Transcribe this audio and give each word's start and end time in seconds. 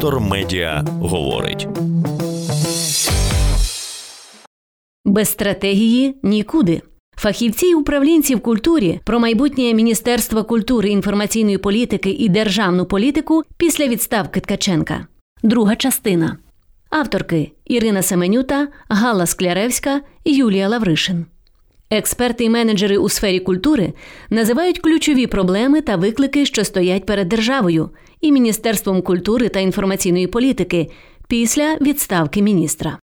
Детектор 0.00 0.20
медіа 0.20 0.84
говорить. 1.00 1.68
Без 5.04 5.28
стратегії 5.28 6.16
нікуди. 6.22 6.82
Фахівці 7.16 7.66
і 7.66 7.74
управлінці 7.74 8.34
в 8.34 8.40
культурі 8.40 9.00
про 9.04 9.20
майбутнє 9.20 9.74
Міністерства 9.74 10.42
культури, 10.42 10.88
інформаційної 10.88 11.58
політики 11.58 12.10
і 12.10 12.28
державну 12.28 12.86
політику 12.86 13.42
після 13.56 13.88
відставки 13.88 14.40
Ткаченка. 14.40 15.06
Друга 15.42 15.76
частина. 15.76 16.36
Авторки 16.90 17.52
Ірина 17.64 18.02
Семенюта, 18.02 18.68
Галла 18.88 19.26
Скляревська, 19.26 20.00
Юлія 20.24 20.68
Лавришин. 20.68 21.26
Експерти 21.92 22.44
і 22.44 22.50
менеджери 22.50 22.98
у 22.98 23.08
сфері 23.08 23.40
культури 23.40 23.92
називають 24.30 24.78
ключові 24.78 25.26
проблеми 25.26 25.80
та 25.80 25.96
виклики, 25.96 26.46
що 26.46 26.64
стоять 26.64 27.06
перед 27.06 27.28
державою 27.28 27.90
і 28.20 28.32
Міністерством 28.32 29.02
культури 29.02 29.48
та 29.48 29.60
інформаційної 29.60 30.26
політики 30.26 30.90
після 31.28 31.76
відставки 31.80 32.42
міністра. 32.42 32.98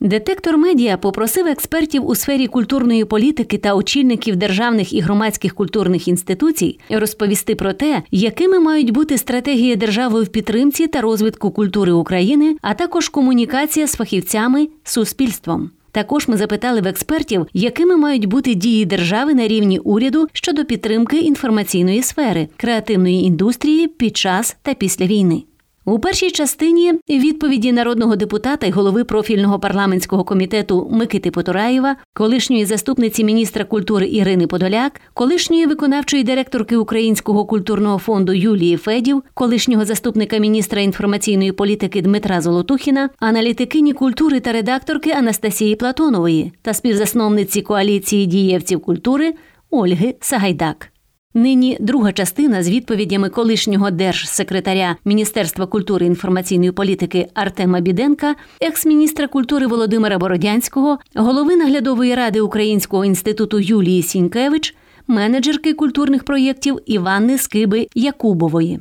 Детектор 0.00 0.58
медіа 0.58 0.96
попросив 0.96 1.46
експертів 1.46 2.06
у 2.06 2.14
сфері 2.14 2.46
культурної 2.46 3.04
політики 3.04 3.58
та 3.58 3.74
очільників 3.74 4.36
державних 4.36 4.92
і 4.92 5.00
громадських 5.00 5.54
культурних 5.54 6.08
інституцій 6.08 6.78
розповісти 6.90 7.54
про 7.54 7.72
те, 7.72 8.02
якими 8.10 8.58
мають 8.58 8.90
бути 8.90 9.18
стратегія 9.18 9.76
держави 9.76 10.22
в 10.22 10.28
підтримці 10.28 10.86
та 10.86 11.00
розвитку 11.00 11.50
культури 11.50 11.92
України, 11.92 12.56
а 12.62 12.74
також 12.74 13.08
комунікація 13.08 13.86
з 13.86 13.94
фахівцями 13.94 14.68
суспільством. 14.84 15.70
Також 15.94 16.28
ми 16.28 16.36
запитали 16.36 16.80
в 16.80 16.86
експертів, 16.86 17.46
якими 17.52 17.96
мають 17.96 18.26
бути 18.26 18.54
дії 18.54 18.84
держави 18.84 19.34
на 19.34 19.48
рівні 19.48 19.78
уряду 19.78 20.28
щодо 20.32 20.64
підтримки 20.64 21.18
інформаційної 21.18 22.02
сфери, 22.02 22.48
креативної 22.56 23.24
індустрії 23.24 23.88
під 23.88 24.16
час 24.16 24.56
та 24.62 24.74
після 24.74 25.06
війни. 25.06 25.42
У 25.86 25.98
першій 25.98 26.30
частині 26.30 26.92
відповіді 27.08 27.72
народного 27.72 28.16
депутата 28.16 28.66
й 28.66 28.70
голови 28.70 29.04
профільного 29.04 29.58
парламентського 29.58 30.24
комітету 30.24 30.88
Микити 30.90 31.30
Потураєва, 31.30 31.96
колишньої 32.14 32.64
заступниці 32.64 33.24
міністра 33.24 33.64
культури 33.64 34.08
Ірини 34.08 34.46
Подоляк, 34.46 35.00
колишньої 35.14 35.66
виконавчої 35.66 36.22
директорки 36.22 36.76
Українського 36.76 37.44
культурного 37.44 37.98
фонду 37.98 38.32
Юлії 38.32 38.76
Федів, 38.76 39.22
колишнього 39.34 39.84
заступника 39.84 40.38
міністра 40.38 40.80
інформаційної 40.80 41.52
політики 41.52 42.02
Дмитра 42.02 42.40
Золотухіна, 42.40 43.10
аналітикині 43.18 43.92
культури 43.92 44.40
та 44.40 44.52
редакторки 44.52 45.10
Анастасії 45.10 45.76
Платонової 45.76 46.52
та 46.62 46.74
співзасновниці 46.74 47.62
коаліції 47.62 48.26
дієвців 48.26 48.80
культури 48.80 49.34
Ольги 49.70 50.14
Сагайдак. 50.20 50.93
Нині 51.36 51.76
друга 51.80 52.12
частина 52.12 52.62
з 52.62 52.70
відповідями 52.70 53.28
колишнього 53.28 53.90
держсекретаря 53.90 54.96
Міністерства 55.04 55.66
культури 55.66 56.06
і 56.06 56.08
інформаційної 56.08 56.72
політики 56.72 57.28
Артема 57.34 57.80
Біденка, 57.80 58.34
екс-міністра 58.60 59.28
культури 59.28 59.66
Володимира 59.66 60.18
Бородянського, 60.18 60.98
голови 61.14 61.56
наглядової 61.56 62.14
ради 62.14 62.40
Українського 62.40 63.04
інституту 63.04 63.60
Юлії 63.60 64.02
Сінькевич, 64.02 64.74
менеджерки 65.06 65.74
культурних 65.74 66.24
проєктів 66.24 66.78
Іванни 66.86 67.38
Скиби 67.38 67.88
Якубової. 67.94 68.80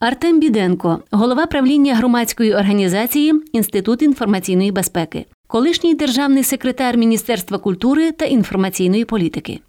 Артем 0.00 0.40
Біденко, 0.40 0.98
голова 1.10 1.46
правління 1.46 1.94
громадської 1.94 2.54
організації 2.54 3.32
Інститут 3.52 4.02
інформаційної 4.02 4.72
безпеки, 4.72 5.24
колишній 5.46 5.94
державний 5.94 6.42
секретар 6.42 6.96
Міністерства 6.96 7.58
культури 7.58 8.12
та 8.12 8.24
інформаційної 8.24 9.04
політики. 9.04 9.60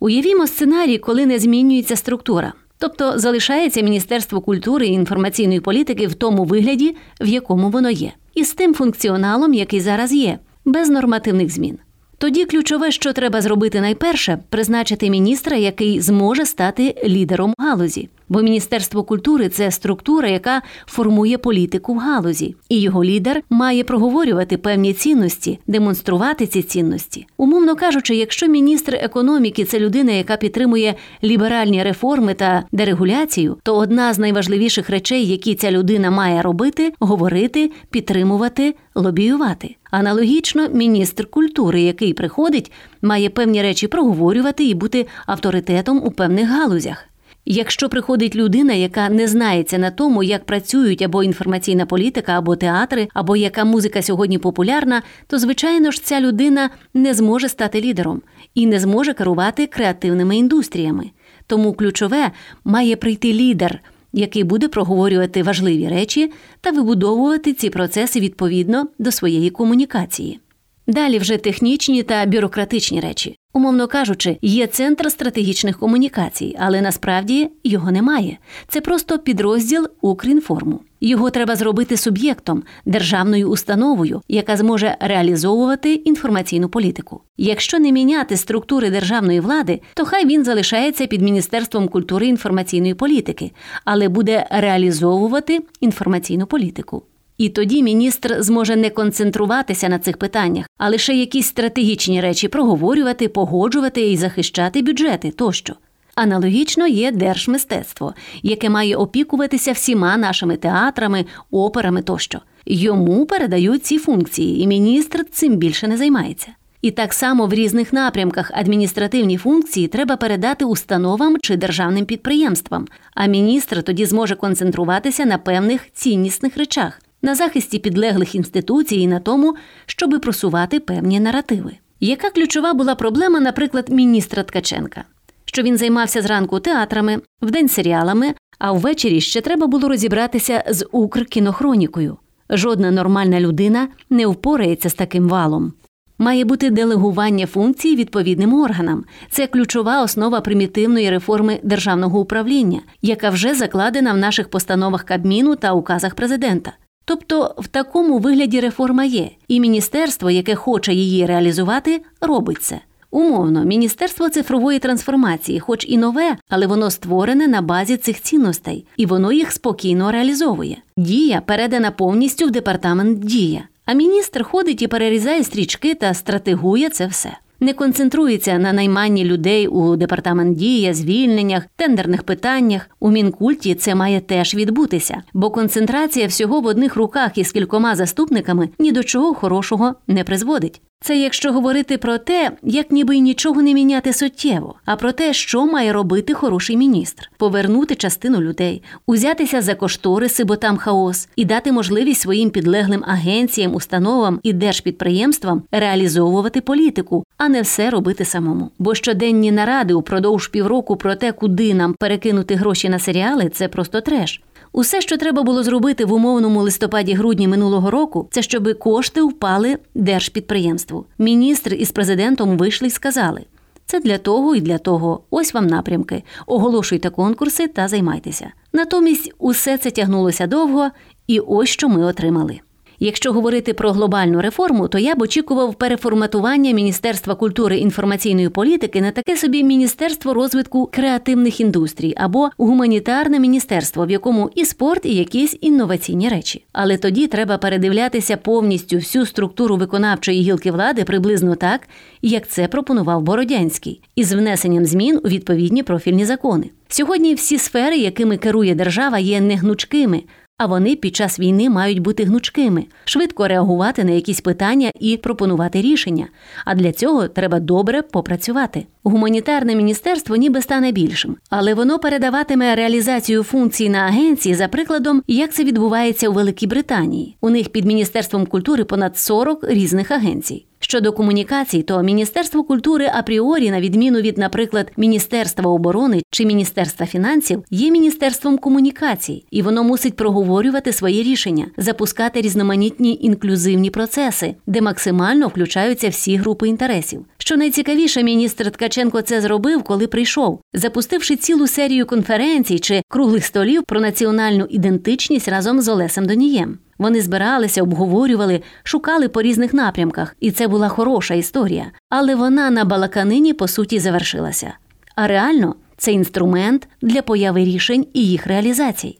Уявімо 0.00 0.46
сценарій, 0.46 0.98
коли 0.98 1.26
не 1.26 1.38
змінюється 1.38 1.96
структура, 1.96 2.52
тобто 2.78 3.18
залишається 3.18 3.80
Міністерство 3.80 4.40
культури 4.40 4.86
і 4.86 4.92
інформаційної 4.92 5.60
політики 5.60 6.06
в 6.06 6.14
тому 6.14 6.44
вигляді, 6.44 6.96
в 7.20 7.26
якому 7.26 7.70
воно 7.70 7.90
є, 7.90 8.12
і 8.34 8.44
з 8.44 8.54
тим 8.54 8.74
функціоналом, 8.74 9.54
який 9.54 9.80
зараз 9.80 10.12
є, 10.12 10.38
без 10.64 10.88
нормативних 10.88 11.50
змін. 11.50 11.78
Тоді 12.18 12.44
ключове, 12.44 12.90
що 12.90 13.12
треба 13.12 13.40
зробити 13.40 13.80
найперше, 13.80 14.38
призначити 14.48 15.10
міністра, 15.10 15.56
який 15.56 16.00
зможе 16.00 16.46
стати 16.46 17.02
лідером 17.04 17.54
галузі. 17.58 18.08
Бо 18.28 18.42
Міністерство 18.42 19.02
культури 19.04 19.48
це 19.48 19.70
структура, 19.70 20.28
яка 20.28 20.62
формує 20.86 21.38
політику 21.38 21.94
в 21.94 21.98
галузі, 21.98 22.54
і 22.68 22.80
його 22.80 23.04
лідер 23.04 23.42
має 23.50 23.84
проговорювати 23.84 24.56
певні 24.56 24.92
цінності, 24.92 25.58
демонструвати 25.66 26.46
ці 26.46 26.62
цінності. 26.62 27.26
Умовно 27.36 27.76
кажучи, 27.76 28.16
якщо 28.16 28.48
міністр 28.48 28.94
економіки 28.94 29.64
це 29.64 29.80
людина, 29.80 30.12
яка 30.12 30.36
підтримує 30.36 30.94
ліберальні 31.24 31.82
реформи 31.82 32.34
та 32.34 32.64
дерегуляцію, 32.72 33.56
то 33.62 33.76
одна 33.76 34.12
з 34.12 34.18
найважливіших 34.18 34.90
речей, 34.90 35.26
які 35.26 35.54
ця 35.54 35.70
людина 35.70 36.10
має 36.10 36.42
робити, 36.42 36.92
говорити, 36.98 37.70
підтримувати, 37.90 38.74
лобіювати. 38.94 39.76
Аналогічно, 39.90 40.68
міністр 40.68 41.26
культури, 41.26 41.82
який 41.82 42.12
приходить, 42.12 42.72
має 43.02 43.30
певні 43.30 43.62
речі 43.62 43.86
проговорювати 43.86 44.64
і 44.64 44.74
бути 44.74 45.06
авторитетом 45.26 46.02
у 46.04 46.10
певних 46.10 46.48
галузях. 46.48 47.08
Якщо 47.48 47.88
приходить 47.88 48.36
людина, 48.36 48.72
яка 48.72 49.08
не 49.08 49.28
знається 49.28 49.78
на 49.78 49.90
тому, 49.90 50.22
як 50.22 50.44
працюють 50.44 51.02
або 51.02 51.22
інформаційна 51.22 51.86
політика, 51.86 52.38
або 52.38 52.56
театри, 52.56 53.08
або 53.14 53.36
яка 53.36 53.64
музика 53.64 54.02
сьогодні 54.02 54.38
популярна, 54.38 55.02
то 55.26 55.38
звичайно 55.38 55.90
ж 55.90 56.04
ця 56.04 56.20
людина 56.20 56.70
не 56.94 57.14
зможе 57.14 57.48
стати 57.48 57.80
лідером 57.80 58.22
і 58.54 58.66
не 58.66 58.80
зможе 58.80 59.14
керувати 59.14 59.66
креативними 59.66 60.36
індустріями. 60.36 61.10
Тому 61.46 61.72
ключове 61.72 62.30
має 62.64 62.96
прийти 62.96 63.32
лідер, 63.32 63.80
який 64.12 64.44
буде 64.44 64.68
проговорювати 64.68 65.42
важливі 65.42 65.88
речі 65.88 66.32
та 66.60 66.70
вибудовувати 66.70 67.52
ці 67.52 67.70
процеси 67.70 68.20
відповідно 68.20 68.88
до 68.98 69.12
своєї 69.12 69.50
комунікації. 69.50 70.40
Далі 70.86 71.18
вже 71.18 71.36
технічні 71.36 72.02
та 72.02 72.26
бюрократичні 72.26 73.00
речі. 73.00 73.36
Умовно 73.52 73.86
кажучи, 73.88 74.38
є 74.42 74.66
центр 74.66 75.10
стратегічних 75.10 75.78
комунікацій, 75.78 76.56
але 76.58 76.80
насправді 76.80 77.50
його 77.64 77.90
немає. 77.90 78.38
Це 78.68 78.80
просто 78.80 79.18
підрозділ 79.18 79.88
Укрінформу. 80.00 80.80
Його 81.00 81.30
треба 81.30 81.56
зробити 81.56 81.96
суб'єктом, 81.96 82.62
державною 82.86 83.50
установою, 83.50 84.22
яка 84.28 84.56
зможе 84.56 84.96
реалізовувати 85.00 85.94
інформаційну 85.94 86.68
політику. 86.68 87.20
Якщо 87.36 87.78
не 87.78 87.92
міняти 87.92 88.36
структури 88.36 88.90
державної 88.90 89.40
влади, 89.40 89.80
то 89.94 90.04
хай 90.04 90.26
він 90.26 90.44
залишається 90.44 91.06
під 91.06 91.22
Міністерством 91.22 91.88
культури 91.88 92.26
інформаційної 92.26 92.94
політики, 92.94 93.52
але 93.84 94.08
буде 94.08 94.46
реалізовувати 94.50 95.60
інформаційну 95.80 96.46
політику. 96.46 97.02
І 97.38 97.48
тоді 97.48 97.82
міністр 97.82 98.36
зможе 98.38 98.76
не 98.76 98.90
концентруватися 98.90 99.88
на 99.88 99.98
цих 99.98 100.16
питаннях, 100.16 100.66
а 100.78 100.88
лише 100.88 101.14
якісь 101.14 101.46
стратегічні 101.46 102.20
речі 102.20 102.48
проговорювати, 102.48 103.28
погоджувати 103.28 104.10
і 104.10 104.16
захищати 104.16 104.82
бюджети 104.82 105.30
тощо. 105.30 105.74
Аналогічно 106.14 106.86
є 106.86 107.12
держмистецтво, 107.12 108.14
яке 108.42 108.70
має 108.70 108.96
опікуватися 108.96 109.72
всіма 109.72 110.16
нашими 110.16 110.56
театрами, 110.56 111.24
операми 111.50 112.02
тощо. 112.02 112.40
Йому 112.66 113.26
передають 113.26 113.84
ці 113.84 113.98
функції, 113.98 114.62
і 114.62 114.66
міністр 114.66 115.24
цим 115.30 115.56
більше 115.56 115.88
не 115.88 115.96
займається. 115.96 116.48
І 116.82 116.90
так 116.90 117.14
само 117.14 117.46
в 117.46 117.54
різних 117.54 117.92
напрямках 117.92 118.50
адміністративні 118.54 119.36
функції 119.36 119.88
треба 119.88 120.16
передати 120.16 120.64
установам 120.64 121.36
чи 121.42 121.56
державним 121.56 122.04
підприємствам, 122.04 122.86
а 123.14 123.26
міністр 123.26 123.82
тоді 123.82 124.06
зможе 124.06 124.34
концентруватися 124.34 125.24
на 125.24 125.38
певних 125.38 125.92
ціннісних 125.92 126.56
речах 126.56 127.00
на 127.26 127.34
захисті 127.34 127.78
підлеглих 127.78 128.34
інституцій 128.34 128.96
і 128.96 129.06
на 129.06 129.20
тому, 129.20 129.56
щоби 129.86 130.18
просувати 130.18 130.80
певні 130.80 131.20
наративи. 131.20 131.72
Яка 132.00 132.30
ключова 132.30 132.74
була 132.74 132.94
проблема, 132.94 133.40
наприклад, 133.40 133.88
міністра 133.88 134.42
Ткаченка? 134.42 135.04
Що 135.44 135.62
він 135.62 135.76
займався 135.76 136.22
зранку 136.22 136.60
театрами, 136.60 137.20
вдень 137.42 137.68
серіалами, 137.68 138.34
а 138.58 138.72
ввечері 138.72 139.20
ще 139.20 139.40
треба 139.40 139.66
було 139.66 139.88
розібратися 139.88 140.64
з 140.68 140.86
Укркінохронікою. 140.92 142.16
Жодна 142.50 142.90
нормальна 142.90 143.40
людина 143.40 143.88
не 144.10 144.26
впорається 144.26 144.88
з 144.90 144.94
таким 144.94 145.28
валом. 145.28 145.72
Має 146.18 146.44
бути 146.44 146.70
делегування 146.70 147.46
функцій 147.46 147.96
відповідним 147.96 148.54
органам. 148.54 149.04
Це 149.30 149.46
ключова 149.46 150.02
основа 150.02 150.40
примітивної 150.40 151.10
реформи 151.10 151.60
державного 151.62 152.20
управління, 152.20 152.80
яка 153.02 153.30
вже 153.30 153.54
закладена 153.54 154.12
в 154.12 154.16
наших 154.16 154.50
постановах 154.50 155.02
Кабміну 155.04 155.56
та 155.56 155.72
указах 155.72 156.14
президента. 156.14 156.72
Тобто 157.08 157.54
в 157.58 157.68
такому 157.68 158.18
вигляді 158.18 158.60
реформа 158.60 159.04
є, 159.04 159.30
і 159.48 159.60
міністерство, 159.60 160.30
яке 160.30 160.54
хоче 160.54 160.94
її 160.94 161.26
реалізувати, 161.26 162.02
робить 162.20 162.62
це. 162.62 162.80
Умовно, 163.10 163.64
Міністерство 163.64 164.28
цифрової 164.28 164.78
трансформації, 164.78 165.60
хоч 165.60 165.84
і 165.88 165.98
нове, 165.98 166.36
але 166.48 166.66
воно 166.66 166.90
створене 166.90 167.46
на 167.48 167.62
базі 167.62 167.96
цих 167.96 168.22
цінностей, 168.22 168.84
і 168.96 169.06
воно 169.06 169.32
їх 169.32 169.52
спокійно 169.52 170.12
реалізовує. 170.12 170.76
Дія 170.96 171.40
передана 171.40 171.90
повністю 171.90 172.46
в 172.46 172.50
департамент 172.50 173.18
Дія. 173.18 173.62
А 173.84 173.92
міністр 173.92 174.44
ходить 174.44 174.82
і 174.82 174.86
перерізає 174.86 175.44
стрічки 175.44 175.94
та 175.94 176.14
стратегує 176.14 176.88
це 176.88 177.06
все. 177.06 177.38
Не 177.60 177.72
концентрується 177.72 178.58
на 178.58 178.72
найманні 178.72 179.24
людей 179.24 179.68
у 179.68 179.96
департамент 179.96 180.56
дія, 180.56 180.94
звільненнях, 180.94 181.62
тендерних 181.76 182.22
питаннях. 182.22 182.90
У 183.00 183.10
мінкульті 183.10 183.74
це 183.74 183.94
має 183.94 184.20
теж 184.20 184.54
відбутися, 184.54 185.22
бо 185.32 185.50
концентрація 185.50 186.26
всього 186.26 186.60
в 186.60 186.66
одних 186.66 186.96
руках 186.96 187.38
із 187.38 187.52
кількома 187.52 187.96
заступниками 187.96 188.68
ні 188.78 188.92
до 188.92 189.02
чого 189.04 189.34
хорошого 189.34 189.94
не 190.06 190.24
призводить. 190.24 190.82
Це 191.00 191.18
якщо 191.18 191.52
говорити 191.52 191.98
про 191.98 192.18
те, 192.18 192.50
як 192.62 192.90
ніби 192.90 193.16
й 193.16 193.20
нічого 193.20 193.62
не 193.62 193.74
міняти 193.74 194.12
суттєво, 194.12 194.74
а 194.84 194.96
про 194.96 195.12
те, 195.12 195.32
що 195.32 195.66
має 195.66 195.92
робити 195.92 196.34
хороший 196.34 196.76
міністр, 196.76 197.30
повернути 197.36 197.94
частину 197.94 198.40
людей, 198.40 198.82
узятися 199.06 199.62
за 199.62 199.74
кошториси, 199.74 200.44
бо 200.44 200.56
там 200.56 200.76
хаос, 200.76 201.28
і 201.36 201.44
дати 201.44 201.72
можливість 201.72 202.20
своїм 202.20 202.50
підлеглим 202.50 203.04
агенціям, 203.06 203.74
установам 203.74 204.40
і 204.42 204.52
держпідприємствам 204.52 205.62
реалізовувати 205.72 206.60
політику, 206.60 207.24
а 207.36 207.48
не 207.48 207.62
все 207.62 207.90
робити 207.90 208.24
самому. 208.24 208.70
Бо 208.78 208.94
щоденні 208.94 209.52
наради 209.52 209.94
упродовж 209.94 210.48
півроку 210.48 210.96
про 210.96 211.14
те, 211.14 211.32
куди 211.32 211.74
нам 211.74 211.94
перекинути 211.94 212.54
гроші 212.54 212.88
на 212.88 212.98
серіали, 212.98 213.48
це 213.48 213.68
просто 213.68 214.00
треш. 214.00 214.40
Усе, 214.72 215.00
що 215.00 215.16
треба 215.16 215.42
було 215.42 215.62
зробити 215.62 216.04
в 216.04 216.12
умовному 216.12 216.62
листопаді-грудні 216.62 217.48
минулого 217.48 217.90
року, 217.90 218.28
це 218.30 218.42
щоб 218.42 218.78
кошти 218.78 219.22
впали 219.22 219.78
держпідприємству. 219.94 221.06
Міністр 221.18 221.74
із 221.74 221.90
президентом 221.90 222.56
вийшли 222.56 222.88
і 222.88 222.90
сказали: 222.90 223.44
це 223.86 224.00
для 224.00 224.18
того 224.18 224.54
і 224.54 224.60
для 224.60 224.78
того. 224.78 225.20
Ось 225.30 225.54
вам 225.54 225.66
напрямки. 225.66 226.22
Оголошуйте 226.46 227.10
конкурси 227.10 227.68
та 227.68 227.88
займайтеся. 227.88 228.52
Натомість 228.72 229.32
усе 229.38 229.78
це 229.78 229.90
тягнулося 229.90 230.46
довго, 230.46 230.90
і 231.26 231.40
ось 231.40 231.68
що 231.68 231.88
ми 231.88 232.04
отримали. 232.04 232.60
Якщо 233.00 233.32
говорити 233.32 233.74
про 233.74 233.92
глобальну 233.92 234.42
реформу, 234.42 234.88
то 234.88 234.98
я 234.98 235.14
б 235.14 235.22
очікував 235.22 235.74
переформатування 235.74 236.72
Міністерства 236.72 237.34
культури 237.34 237.78
інформаційної 237.78 238.48
політики 238.48 239.00
на 239.00 239.10
таке 239.10 239.36
собі 239.36 239.64
міністерство 239.64 240.34
розвитку 240.34 240.90
креативних 240.92 241.60
індустрій 241.60 242.14
або 242.16 242.50
гуманітарне 242.58 243.38
міністерство, 243.40 244.06
в 244.06 244.10
якому 244.10 244.50
і 244.54 244.64
спорт, 244.64 245.06
і 245.06 245.14
якісь 245.14 245.58
інноваційні 245.60 246.28
речі. 246.28 246.64
Але 246.72 246.96
тоді 246.96 247.26
треба 247.26 247.58
передивлятися 247.58 248.36
повністю 248.36 248.96
всю 248.96 249.26
структуру 249.26 249.76
виконавчої 249.76 250.42
гілки 250.42 250.70
влади 250.70 251.04
приблизно 251.04 251.54
так, 251.54 251.88
як 252.22 252.48
це 252.48 252.68
пропонував 252.68 253.22
Бородянський, 253.22 254.00
із 254.16 254.32
внесенням 254.32 254.86
змін 254.86 255.20
у 255.24 255.28
відповідні 255.28 255.82
профільні 255.82 256.24
закони. 256.24 256.70
Сьогодні 256.88 257.34
всі 257.34 257.58
сфери, 257.58 257.96
якими 257.96 258.36
керує 258.36 258.74
держава, 258.74 259.18
є 259.18 259.40
негнучкими. 259.40 260.22
А 260.58 260.66
вони 260.66 260.96
під 260.96 261.16
час 261.16 261.40
війни 261.40 261.70
мають 261.70 261.98
бути 261.98 262.24
гнучкими, 262.24 262.84
швидко 263.04 263.48
реагувати 263.48 264.04
на 264.04 264.12
якісь 264.12 264.40
питання 264.40 264.90
і 265.00 265.16
пропонувати 265.16 265.82
рішення. 265.82 266.26
А 266.64 266.74
для 266.74 266.92
цього 266.92 267.28
треба 267.28 267.60
добре 267.60 268.02
попрацювати. 268.02 268.86
Гуманітарне 269.04 269.74
міністерство 269.74 270.36
ніби 270.36 270.62
стане 270.62 270.92
більшим, 270.92 271.36
але 271.50 271.74
воно 271.74 271.98
передаватиме 271.98 272.74
реалізацію 272.74 273.42
функцій 273.42 273.88
на 273.88 273.98
агенції 273.98 274.54
за 274.54 274.68
прикладом, 274.68 275.22
як 275.26 275.52
це 275.52 275.64
відбувається 275.64 276.28
у 276.28 276.32
Великій 276.32 276.66
Британії. 276.66 277.36
У 277.40 277.50
них 277.50 277.68
під 277.68 277.84
міністерством 277.84 278.46
культури 278.46 278.84
понад 278.84 279.18
40 279.18 279.64
різних 279.64 280.10
агенцій. 280.10 280.66
Щодо 280.88 281.12
комунікацій, 281.12 281.82
то 281.82 282.02
Міністерство 282.02 282.64
культури 282.64 283.10
апріорі, 283.14 283.70
на 283.70 283.80
відміну 283.80 284.20
від, 284.20 284.38
наприклад, 284.38 284.92
Міністерства 284.96 285.70
оборони 285.70 286.22
чи 286.30 286.44
Міністерства 286.44 287.06
фінансів, 287.06 287.64
є 287.70 287.90
міністерством 287.90 288.58
комунікацій, 288.58 289.44
і 289.50 289.62
воно 289.62 289.84
мусить 289.84 290.16
проговорювати 290.16 290.92
свої 290.92 291.22
рішення, 291.22 291.66
запускати 291.76 292.40
різноманітні 292.40 293.18
інклюзивні 293.20 293.90
процеси, 293.90 294.54
де 294.66 294.80
максимально 294.80 295.48
включаються 295.48 296.08
всі 296.08 296.36
групи 296.36 296.68
інтересів. 296.68 297.24
Що 297.38 297.56
найцікавіше, 297.56 298.22
міністр 298.22 298.70
Ткаченко 298.70 299.22
це 299.22 299.40
зробив, 299.40 299.82
коли 299.82 300.06
прийшов, 300.06 300.60
запустивши 300.74 301.36
цілу 301.36 301.66
серію 301.66 302.06
конференцій 302.06 302.78
чи 302.78 303.02
круглих 303.08 303.44
столів 303.44 303.82
про 303.82 304.00
національну 304.00 304.66
ідентичність 304.70 305.48
разом 305.48 305.80
з 305.80 305.88
Олесем 305.88 306.26
Донієм. 306.26 306.78
Вони 306.98 307.22
збиралися, 307.22 307.82
обговорювали, 307.82 308.62
шукали 308.82 309.28
по 309.28 309.42
різних 309.42 309.74
напрямках, 309.74 310.36
і 310.40 310.50
це 310.50 310.68
була 310.68 310.88
хороша 310.88 311.34
історія. 311.34 311.92
Але 312.10 312.34
вона 312.34 312.70
на 312.70 312.84
балаканині 312.84 313.52
по 313.52 313.68
суті 313.68 313.98
завершилася. 313.98 314.72
А 315.14 315.26
реально 315.26 315.74
це 315.96 316.12
інструмент 316.12 316.88
для 317.02 317.22
появи 317.22 317.64
рішень 317.64 318.06
і 318.12 318.26
їх 318.26 318.46
реалізацій. 318.46 319.18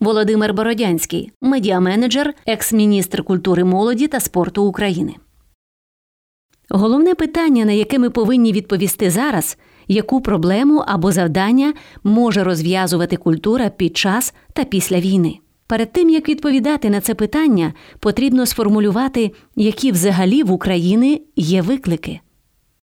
Володимир 0.00 0.54
Бородянський, 0.54 1.32
медіаменеджер, 1.40 2.34
екс-міністр 2.46 3.22
культури 3.24 3.64
молоді 3.64 4.08
та 4.08 4.20
спорту 4.20 4.64
України. 4.64 5.14
Головне 6.68 7.14
питання, 7.14 7.64
на 7.64 7.72
яке 7.72 7.98
ми 7.98 8.10
повинні 8.10 8.52
відповісти 8.52 9.10
зараз, 9.10 9.58
яку 9.88 10.20
проблему 10.20 10.84
або 10.86 11.12
завдання 11.12 11.72
може 12.04 12.44
розв'язувати 12.44 13.16
культура 13.16 13.68
під 13.68 13.96
час 13.96 14.34
та 14.52 14.64
після 14.64 15.00
війни. 15.00 15.38
Перед 15.66 15.92
тим 15.92 16.10
як 16.10 16.28
відповідати 16.28 16.90
на 16.90 17.00
це 17.00 17.14
питання, 17.14 17.72
потрібно 18.00 18.46
сформулювати, 18.46 19.32
які 19.56 19.92
взагалі 19.92 20.42
в 20.42 20.52
Україні 20.52 21.22
є 21.36 21.62
виклики. 21.62 22.20